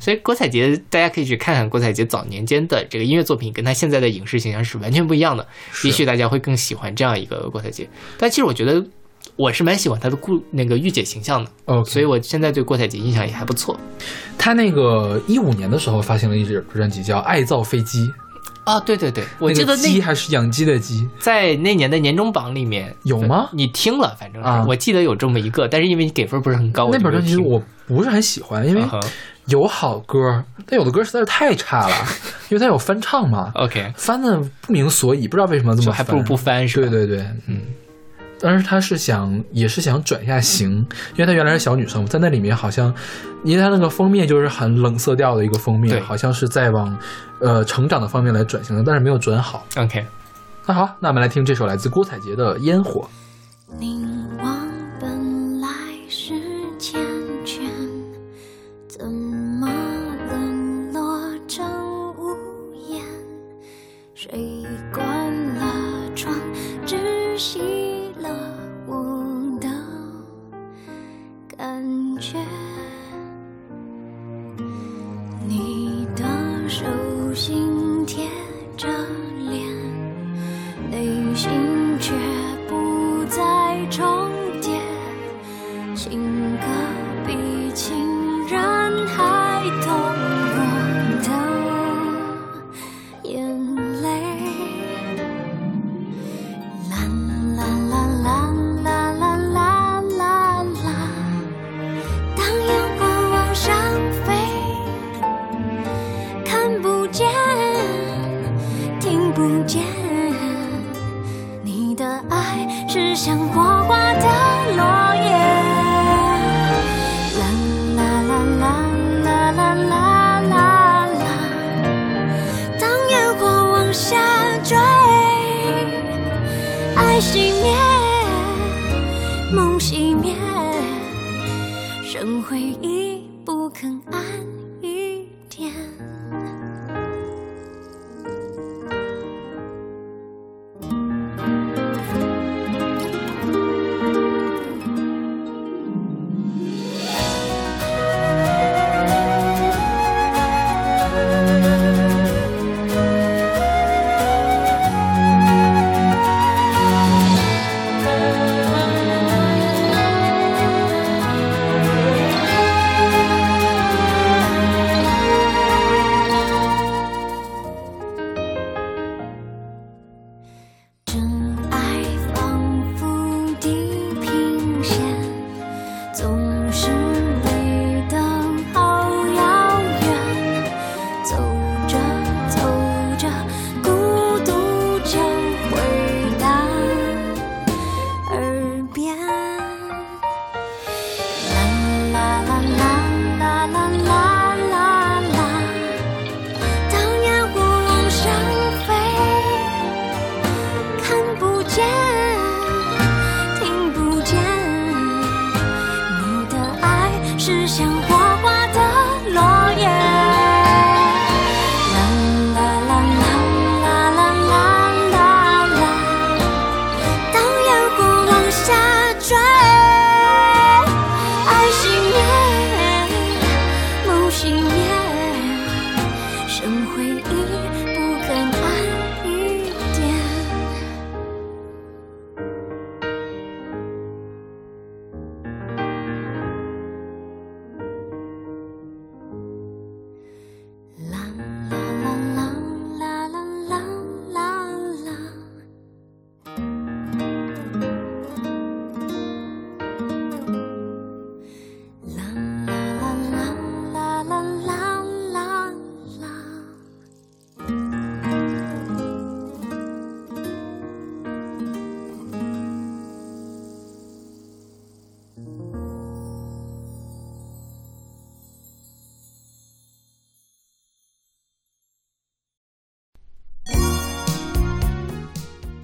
[0.00, 5.46] 所以郭采洁大家可以去看看郭采洁早年间的这个音乐作品，跟她现在的影视形象是完全不一样的。
[5.84, 8.84] 也许大家会更喜欢这样一个郭采洁，但其实我觉得
[9.36, 11.50] 我是蛮喜欢她的故那个御姐形象的。
[11.66, 13.78] OK，所以我现在对郭采洁印象也还不错。
[14.36, 18.06] 她那个一五年的时候发行了一支专辑叫《爱造飞机》，
[18.64, 23.48] 啊，对对对，我记得那个鸡还是养鸡的鸡，在那年的年终榜里面有吗？
[23.52, 28.82] 你听了，反正是、啊我记得有这么一个，但是因为你给分不是很高，那本专辑我不是很喜欢，因为
[29.48, 31.94] 有好歌，但有的歌实在是太差了，
[32.48, 36.88] 因为它有翻唱嘛，OK，翻的不明所以，不知道为什么这么翻，还不如不翻是吧？
[36.88, 37.60] 对对对，嗯。
[38.40, 40.70] 但是他是想，也是想转一下型，
[41.14, 42.94] 因为她原来是小女生，在那里面好像，
[43.42, 46.96] 因为她那个封面就是很冷色调的一个封对面，好像是在往，
[47.40, 49.66] 呃，成长的方面来转型的，但是没有转好。
[49.76, 50.06] OK，
[50.66, 53.08] 那好，那我们来听这首来自郭采洁的《烟火》。
[53.76, 54.06] 凝
[54.40, 54.67] 望
[64.20, 65.07] 谁过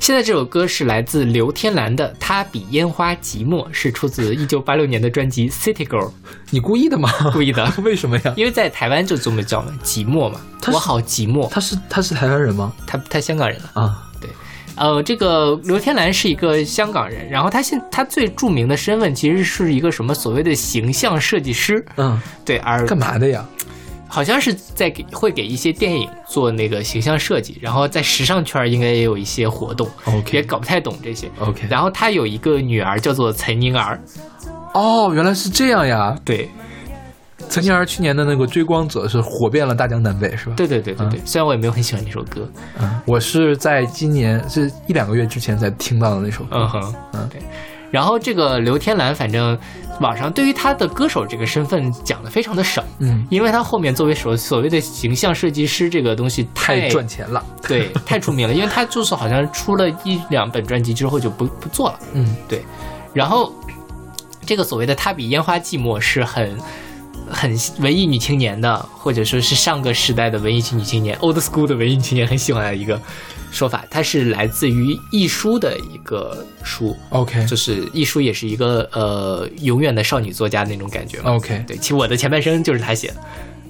[0.04, 6.08] 现在这首歌是来自刘天兰的《他比烟花寂寞》，是出自一九八六年的专辑《City Girl》，
[6.50, 7.10] 你故意的吗？
[7.32, 8.34] 故意的， 为什么呀？
[8.36, 11.48] 因为在台湾就这么叫嘛，寂寞嘛，我好寂寞。
[11.48, 12.70] 他是他是台湾人吗？
[12.86, 14.10] 他他香港人啊，啊，
[14.76, 23.42] 呃，这个刘天兰是一个香港人，然后他现他最著名的身份其实是一个什么所谓的形象设计师，嗯，对，而干嘛的呀？
[24.14, 31.28] 好像是在给会给一些电影做那个形象设计，然后在时尚圈应该也有一些活动 OK 也搞不太懂这些。
[31.40, 34.00] OK 然后他有一个女儿叫做岑宁儿，
[34.72, 36.16] 哦，原来是这样呀！
[36.24, 36.48] 对，
[37.48, 40.54] 岑宁儿去年的那个《追光者》是火遍了大江南北，是吧？
[40.56, 41.20] 对对对对对。
[41.24, 42.48] 虽然我也没有很喜欢这首歌，
[42.80, 46.50] 嗯，我是在今年是一两个月之前才听到的那首歌。
[46.52, 47.42] 嗯哼，嗯对。
[47.94, 49.56] 然后这个刘天兰，反正
[50.00, 57.40] 网上对于他的歌手这个身份讲的非常的少，嗯，因为他后面作为所所谓的形象设计师这个东西太太赚钱了。
[57.68, 61.98] 对，太出名了，因为他就是好像出了一两本专辑之后就不不做了。
[62.14, 62.64] 嗯，对。
[63.12, 63.54] 然后
[64.44, 66.58] 这个所谓的“他比烟花寂寞”是很
[67.30, 73.00] 很文艺女青年的，或者说是上个时代的文艺女青年 （old school 的文艺女青年）很喜欢的一个
[73.54, 73.86] 说法。
[73.88, 81.34] 它是来自于易书的一个书，OK 就是易书也是一个呃永远的少女作家那种感觉嘛。
[81.36, 83.16] OK，对，其实我的前半生就是他写的，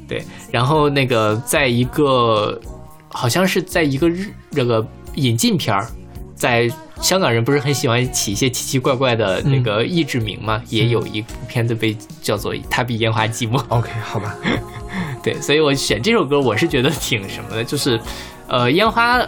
[0.09, 2.61] 对，然后那个在一个
[3.09, 5.87] 好像是在一个日这个引进片儿，
[6.35, 6.68] 在
[7.01, 14.35] 香港人不是很喜欢起一些奇奇怪怪的那个译制名嘛，也有一部片子被叫做《他比烟花寂寞》，OK， 好吧。
[15.22, 18.01] 对，所以我选这首歌，我是觉得挺什么的，就是
[18.47, 19.26] 呃，烟花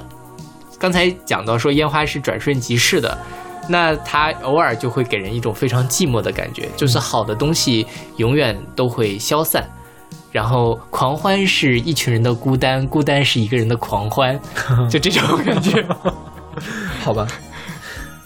[0.78, 3.16] 刚才讲到说烟花是转瞬即逝的。
[3.68, 7.84] 那它偶尔就会给人一种非常寂寞的感觉，就是好的东西
[8.16, 9.68] 永远都会消散，
[10.30, 14.38] 然后狂欢是一群人的孤单，孤单是一个人的狂欢，
[14.88, 15.84] 就这种感觉。
[17.02, 17.26] 好吧。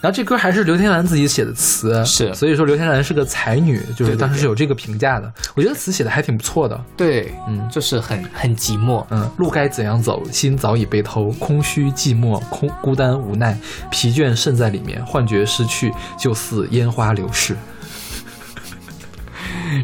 [0.01, 5.31] 然后这歌还是刘天兰自己写的词，是所以说刘天兰是个才女，就是当时是有这个评价的。
[5.53, 6.83] 我觉得词写的还挺不错的。
[6.97, 9.05] 对，嗯就是很很寂寞。
[9.11, 10.23] 嗯，路该怎样走？
[10.31, 13.55] 心早已被偷，空虚寂寞，空孤单无奈，
[13.91, 17.55] 疲倦渗在里面，幻觉失去，就似烟花流逝。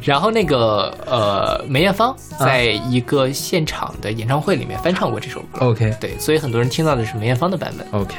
[0.02, 2.10] 然后那个呃，梅艳芳
[2.40, 5.68] 啊在一个现场的演唱会里面翻唱过这首歌。
[5.68, 7.88] OK 对，所以很多人听到的是梅艳芳的版本。
[7.92, 8.16] OK，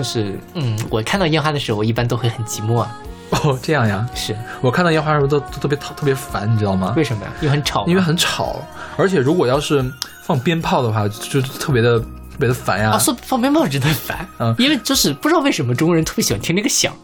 [0.00, 2.96] 就是，嗯，我看到烟花的时候，我一般都会很寂寞啊。
[3.44, 4.08] 哦，这样呀。
[4.14, 6.94] 是我看到烟花的时候都都特别讨特别烦，你知道吗？
[6.96, 7.30] 为什么呀？
[7.42, 7.84] 因为很吵。
[7.86, 8.64] 因为很吵，
[8.96, 9.84] 而且如果要是
[10.22, 12.92] 放鞭炮的话，就就特别的特别的烦呀。
[12.92, 14.26] 啊，说放鞭炮真的很烦。
[14.38, 16.94] 嗯因为就是不知道为什么中国人特别喜欢听那个响。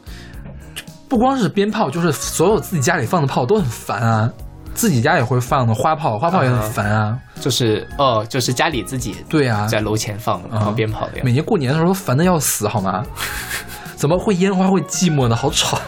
[1.06, 4.32] 不光是鞭炮，就是所有自己家里放的炮都很烦啊。
[4.76, 7.18] 自己家也会放的花炮，花炮也很烦啊。
[7.40, 11.22] 就是哦，就是家里自己对啊，在楼前放啊放鞭炮的呀。
[11.24, 13.02] 每年过年的时候都烦的要死，好吗？
[13.96, 15.34] 怎么会烟花会寂寞呢？
[15.34, 15.78] 好吵。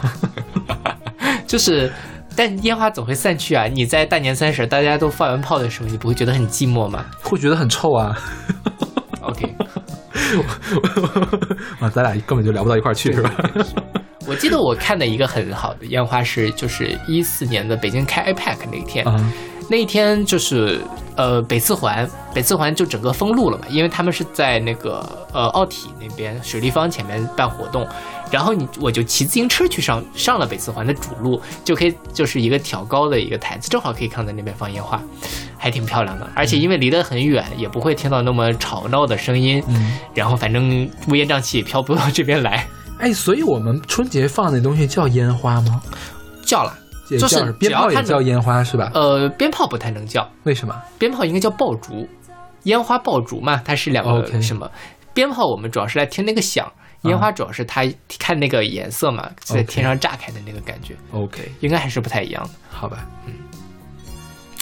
[1.45, 1.91] 就是，
[2.35, 3.65] 但烟花总会散去啊。
[3.65, 8.17] 你在大年三十大家都放完炮的时候，你不会觉得很寂寞吗会觉得很臭啊！？
[9.21, 9.55] OK，
[11.79, 13.33] 啊，咱俩根本就聊不到一块儿去，是吧？
[14.27, 19.31] 我记得我看的一个很好的烟花是，就是一四年的北京开 IPAC 那一天，嗯，
[19.69, 20.79] 那一天就是
[21.15, 27.87] 呃北四环，北四环就整个封路了嘛，因为他们是在那个呃奥体那边水立方前面办活动，
[28.29, 35.01] 然后你我就骑自行车去上上了北四环的主路，就可以就是一个挑高的一个台子，正好可以看到那边放烟花，
[35.59, 42.65] 还挺漂亮的，而且因为离得很远，也不会听到那么吵闹的声音，嗯，然后反正乌烟瘴气也飘不到这边来，
[42.97, 45.81] 哎，所以我们春节放那东西叫烟花吗？
[46.45, 46.73] 叫了，
[47.09, 48.89] 就是鞭炮也叫烟花是吧？
[48.93, 50.73] 呃，鞭炮不太能叫，为什么？
[50.97, 52.07] 鞭炮应该叫爆竹，
[52.63, 54.69] 烟花爆竹嘛，它是两个什么？
[55.13, 57.83] 鞭炮我们主要是来听那个响，烟花主要是它
[58.17, 62.49] 看那个颜色嘛，在天上炸开的那个感觉，OK，应该还是不太一样的。
[62.69, 63.05] 好吧，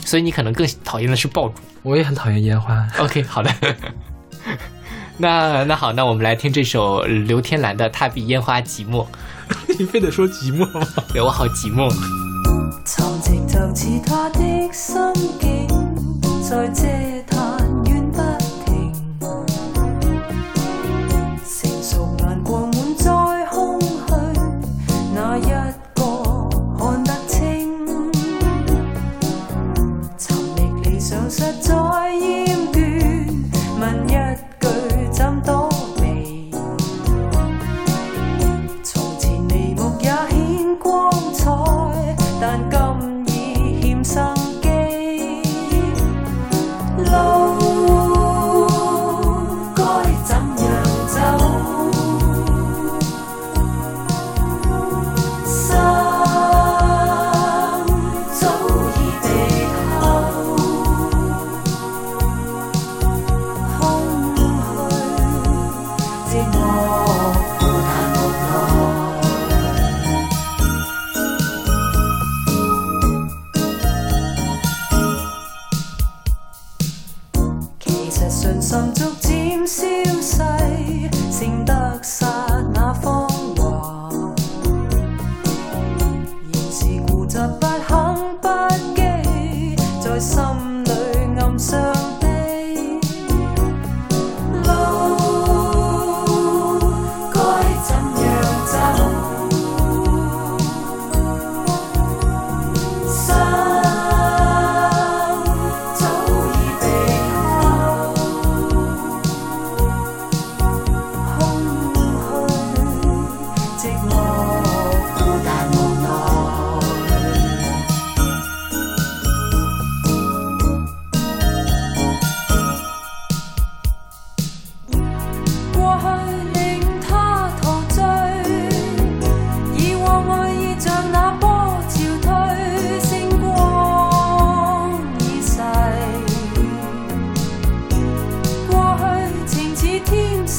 [0.08, 1.56] 所以你可能更讨厌的是爆竹。
[1.84, 2.88] 我也很讨厌烟花。
[2.98, 3.52] OK，好的。
[5.20, 9.06] 那那好，那我们来听这首刘天兰的《他比烟花寂寞》。
[9.78, 10.88] 你非得说寂寞吗？
[11.12, 11.94] 对我好寂寞。
[12.86, 14.40] 沉寂就似他的
[14.72, 14.96] 心
[15.42, 15.68] 境，
[16.42, 17.17] 在嗟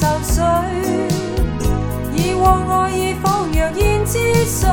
[0.00, 0.40] 愁绪，
[2.14, 4.68] 以往爱意仿若燕之碎，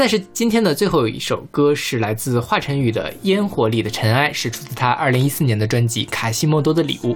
[0.00, 7.12] 在是今天的最后一首歌，是来自华晨宇的《烟火里的尘埃》，是出自他二零一四年的专辑《卡西莫多的礼物》。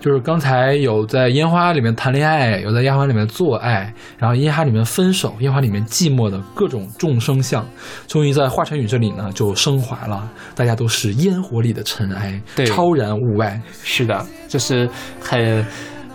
[0.00, 7.64] 就是刚才有在烟花里面谈恋爱，有在烟花里面做爱，然后烟花里面分手，烟花里面寂寞的各种众生相，
[8.08, 13.60] 终于在华晨宇这里呢就升华了，大家都是烟火里的尘埃，对超然物外。
[13.84, 14.90] 是的，就是
[15.20, 15.64] 很，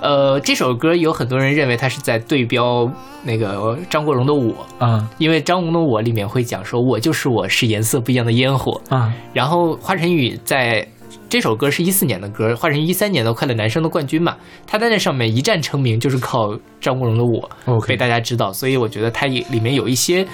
[0.01, 2.89] 呃，这首歌有很多人认为他是在对标
[3.23, 10.87] 那个张国荣的《我》，啊因为张国荣的《我》里面会讲说我就是我是颜色不一样的烟火，啊，然后华晨宇在
[11.27, 17.23] 这首歌是一四年的歌，华晨宇一三年的《快乐男声》的冠军嘛，他在那上面一战成名就是靠张国荣的
[17.65, 20.25] 《我》被大家知道，所以我觉得他也里面有一些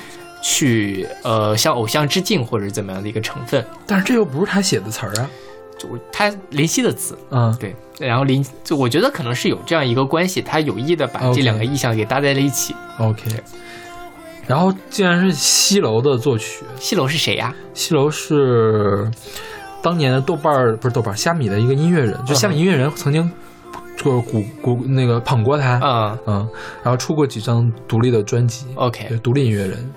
[0.43, 5.29] 去呃向偶像致敬或者怎么样的一个成分，但是这又不是他写的词儿啊。
[5.77, 12.75] 就他林夕的词，嗯，对，然后林就我觉得可能是有这样一个关系，他有意的把这两个意象给搭在了一起。
[12.99, 13.23] OK。
[14.47, 19.09] 然后竟然是西楼的作曲，西楼是谁呀、西楼是
[19.81, 23.27] 当年的豆瓣儿不是豆瓣儿虾米的一个音乐人，就虾米音乐人曾经
[23.97, 26.17] 就是鼓鼓那个捧过他，嗯。
[26.27, 26.49] 嗯，
[26.83, 29.91] 然后出过几张独立的专辑，，OK，对，独立音乐人，嗯，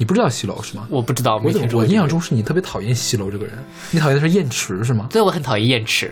[0.00, 0.86] 你不知道西楼是吗？
[0.88, 1.42] 我不知道，我
[1.74, 3.52] 我印象，中是你特别讨厌西楼这个人，
[3.90, 5.06] 你讨厌的是燕池是吗？
[5.10, 6.10] 对我很讨厌燕池。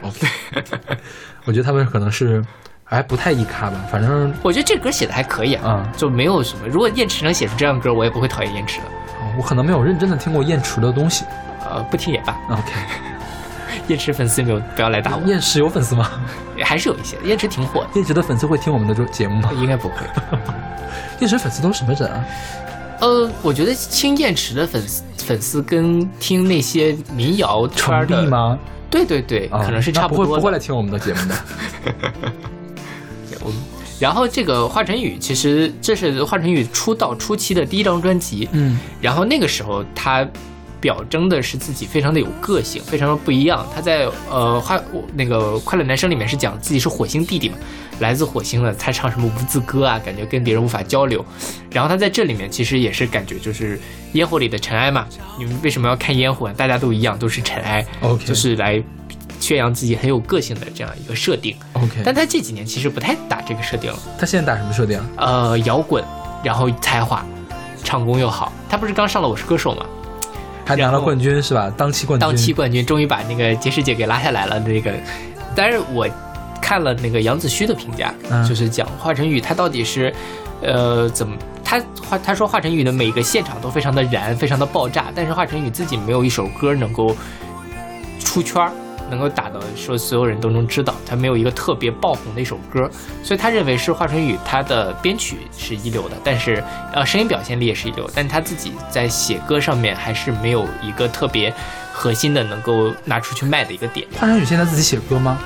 [1.46, 2.44] 我觉得他们可能是
[2.84, 6.68] 还不太一咖吧，反正我觉得这歌写的还可以啊，啊、就没有什么。
[6.68, 8.84] 如果燕池能写出这样的歌，我也不会讨厌燕池的。
[9.38, 11.24] 我可能没有认真的听过燕池的东西。
[11.64, 12.36] 呃，不听也罢。
[12.50, 12.72] OK，
[13.88, 16.10] 燕池粉丝没有不要来打我，燕池有粉丝吗？
[16.62, 17.16] 还是有一些。
[17.24, 19.50] 燕池挺火的，燕池的粉丝会听我们的这节目吗？
[19.54, 19.94] 应该不会。
[21.20, 22.22] 燕池粉丝都是什么人啊？
[23.00, 28.30] 呃，我觉得青燕池的粉丝粉丝跟听那些民谣圈程的？
[28.30, 28.58] 吗？
[28.90, 30.34] 对对对，啊可能是差不多的。
[30.34, 31.34] 不会来听我们的节目的。
[33.44, 33.52] 我
[34.00, 40.26] 然后这个华晨宇，其实这是华晨宇出道初期的第一张专辑，嗯然后那个时候他
[40.80, 43.66] 表征的是自己非常的有个性，非常的不一样。
[43.74, 44.80] 他在呃花
[45.14, 47.56] 那个快乐男生里面是讲自己是火星弟弟嘛，
[48.00, 51.24] 来自火星的，他唱什么无字歌啊，感觉跟别人无法交流。
[51.70, 53.78] 然后他在这里面其实也是感觉就是
[54.12, 55.06] 烟火里的尘埃嘛，
[55.38, 56.52] 你们为什么要看烟火？
[56.52, 57.84] 大家都一样，都是尘埃。
[58.00, 58.82] OK 就是来
[59.40, 61.56] 宣扬自己很有个性的这样一个设定。
[61.74, 63.98] OK，但他这几年其实不太打这个设定了。
[64.18, 65.00] 他现在打什么设定？
[65.16, 66.04] 呃，摇滚，
[66.42, 67.24] 然后才华，
[67.84, 68.52] 唱功又好。
[68.68, 69.84] 他不是刚上了《我是歌手》吗？
[70.68, 71.72] 还拿了冠军是吧？
[71.76, 72.28] 当期冠军。
[72.28, 74.58] 当期冠军，终于把那个杰师姐给拉下来了。
[74.60, 74.92] 那个，
[75.56, 76.06] 但是我
[76.60, 80.12] 看了那个杨子虚的评价，嗯就是讲华晨宇他到底是，
[80.60, 87.16] 呃，怎么他华他说华晨宇的每个现场都非常的燃，非常的爆炸，但是华晨宇自己没有一首歌能够
[88.18, 88.70] 出圈儿。
[89.10, 92.90] 能够打到说所有人都能知道，他没有一个特别爆红的一首歌，
[93.22, 96.62] 所以他认为是华晨宇他的编曲是一流的，但是
[96.92, 101.52] 呃声音表现力也是一流，但他自己在写歌上面还是没有一个特别
[101.92, 104.06] 核心的能够拿出去卖的一个点。
[104.18, 105.38] 华晨宇现在自己写歌吗？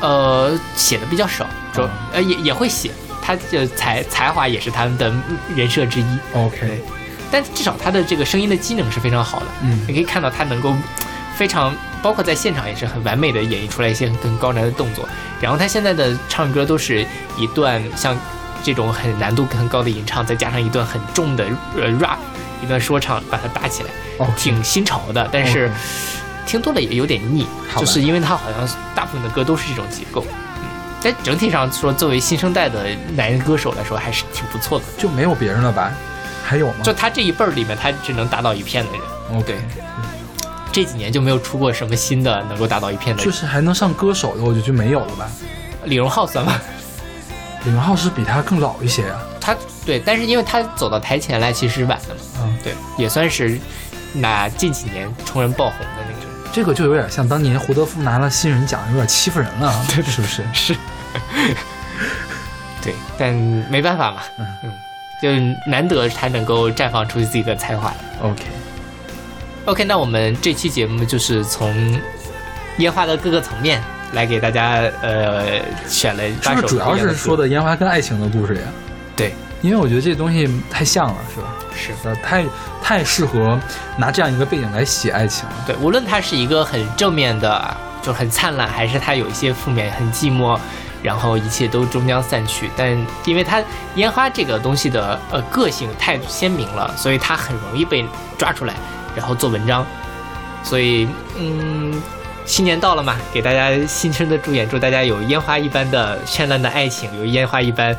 [0.00, 2.90] 呃，写的比较少，主要哦呃也也会写，
[3.22, 5.10] 他的才才华也是他们的
[5.54, 6.18] 人设之一。
[6.34, 6.82] OK，
[7.30, 10.74] 但至少他的这个声音的机能是非常好的，嗯你可以看到他能够
[11.34, 11.74] 非常，
[12.06, 15.08] 包括在现场也是很完美的演绎出来一些很高难的动作。
[15.40, 17.04] 然后他现在的唱歌都是
[17.36, 18.16] 一段像
[18.62, 22.18] 这种很难度很高的吟唱，再加上一段很重的呃 rap，
[22.62, 25.68] 一段说唱把它搭起来，哦挺新潮的，但是
[26.46, 27.44] 听多了也有点腻，
[27.76, 30.24] 就是因为他好像大部分的歌都是这种结构。
[30.30, 30.68] 嗯，
[31.02, 34.84] 但整体上说，作为新生代的男人歌手来说，还是挺不错的。
[34.96, 35.90] 就没有别人了吧？
[36.44, 36.84] 还有吗？
[36.84, 39.00] 就他这一辈儿里面，他只能打倒一片的人。
[39.40, 39.56] OK，对
[40.76, 43.24] 这几年就没有出过什么新的能够打倒一片的。
[43.24, 45.26] 就是还能上歌手的，我就觉得就没有了吧。
[45.84, 46.60] 李荣浩算吗？
[47.64, 49.18] 李荣浩是比他更老一些啊。
[49.40, 53.58] 他对，但是因为他走到台前来其实是晚的嘛，嗯，对，也算是
[54.12, 56.50] 那近几年冲人爆红的那个。
[56.52, 60.44] 这个就有点像当年胡德夫拿了新人奖，有点欺负人了，对是不是？
[60.52, 60.76] 是，
[62.82, 63.32] 对，但
[63.70, 64.72] 没办法嘛，嗯嗯，
[65.22, 67.94] 就难得他能够绽放出自己的才华。
[68.20, 68.44] OK，
[69.66, 72.00] OK，那我们这期节目就是从
[72.78, 73.82] 烟花的各个层面
[74.12, 78.62] 来给大家呃选了是八首不是主要是说的烟花跟爱情的故事呀？
[79.16, 81.48] 对，因为我觉得这东西太像了，是吧？
[81.74, 82.44] 是的，太
[82.80, 83.58] 太适合
[83.98, 85.54] 拿这样一个背景来写爱情了。
[85.66, 90.56] 对，无论它是一个很正面的，就很灿烂，还是它有一些负面，很寂寞，
[91.02, 92.70] 然后一切都终将散去。
[92.76, 93.60] 但因为它
[93.96, 98.06] 烟花这个东西的呃个性太鲜明了，所以它很容易被
[98.38, 98.74] 抓出来，
[99.16, 99.84] 然后做文章。
[100.62, 101.94] 所以，嗯，
[102.44, 107.96] 新年到了嘛，给大家新春的祝愿，祝大家有烟花一般的绚烂的爱情，有烟花一般，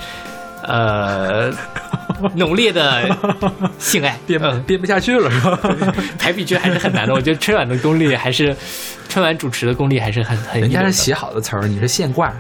[0.64, 1.50] 呃，
[2.36, 3.10] 浓烈的
[3.80, 4.18] 性爱。
[4.26, 5.58] 憋嗯憋不下去了，是吧？
[6.20, 7.14] 排比句还是很难的。
[7.14, 8.54] 我觉得春晚的功力还是，
[9.08, 12.34] 春晚主持的功力还是很很人家是写好的词儿，你是现挂，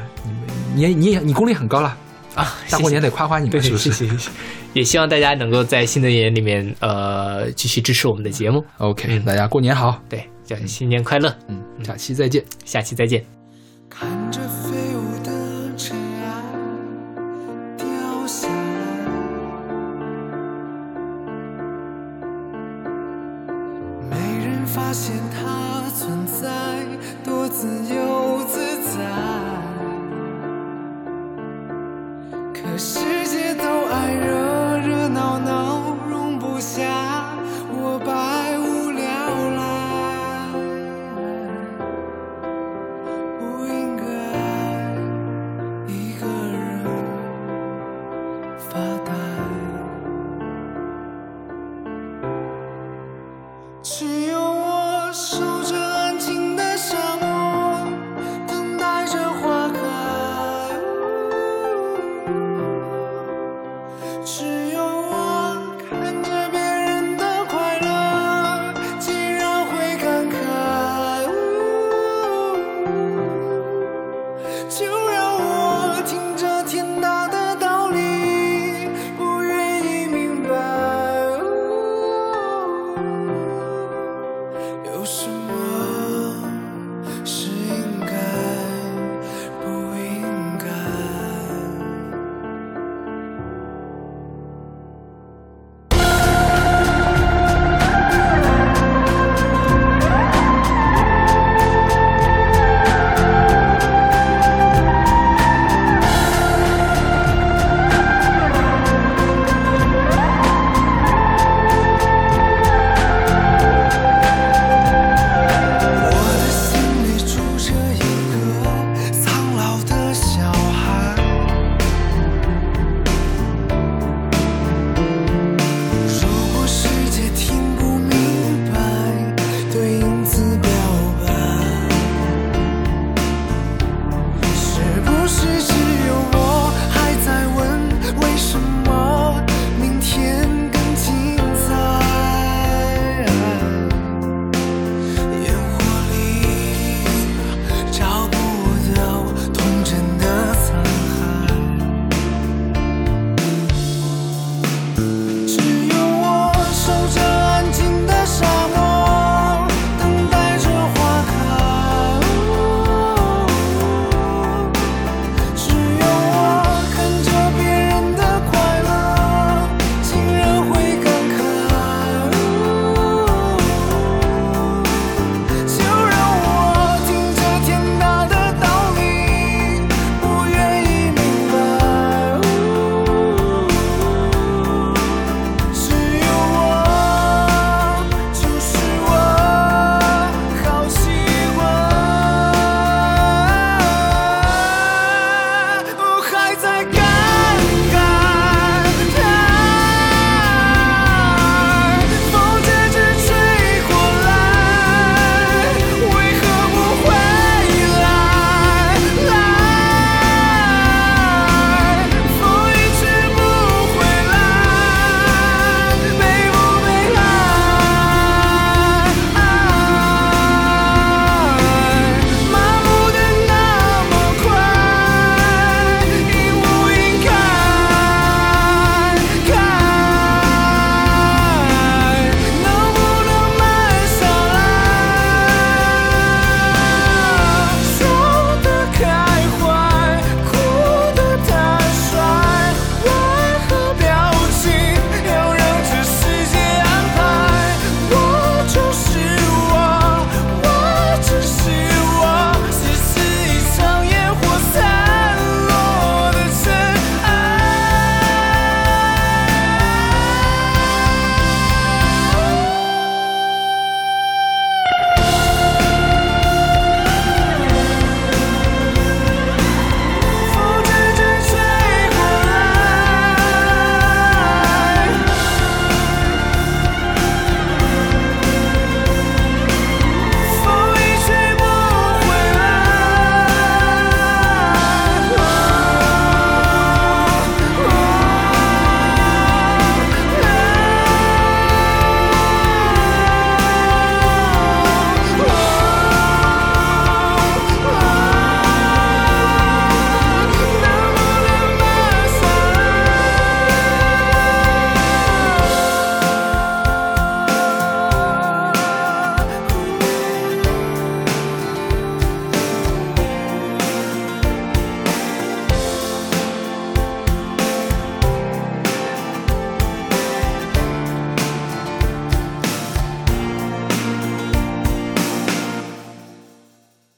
[0.76, 1.96] 你你你功力很高了，
[2.38, 2.56] 啊。
[2.70, 4.30] 大过年得夸夸你，对，们，是不谢是谢谢谢。
[4.74, 8.64] 也希望大家能够在新的一年里面，呃，继续支持我们的节目。
[8.78, 12.44] ？OK，大家过年好，对，叫新年快乐，嗯，下期再见。
[12.64, 13.26] 下期再见。
[13.90, 14.40] 看着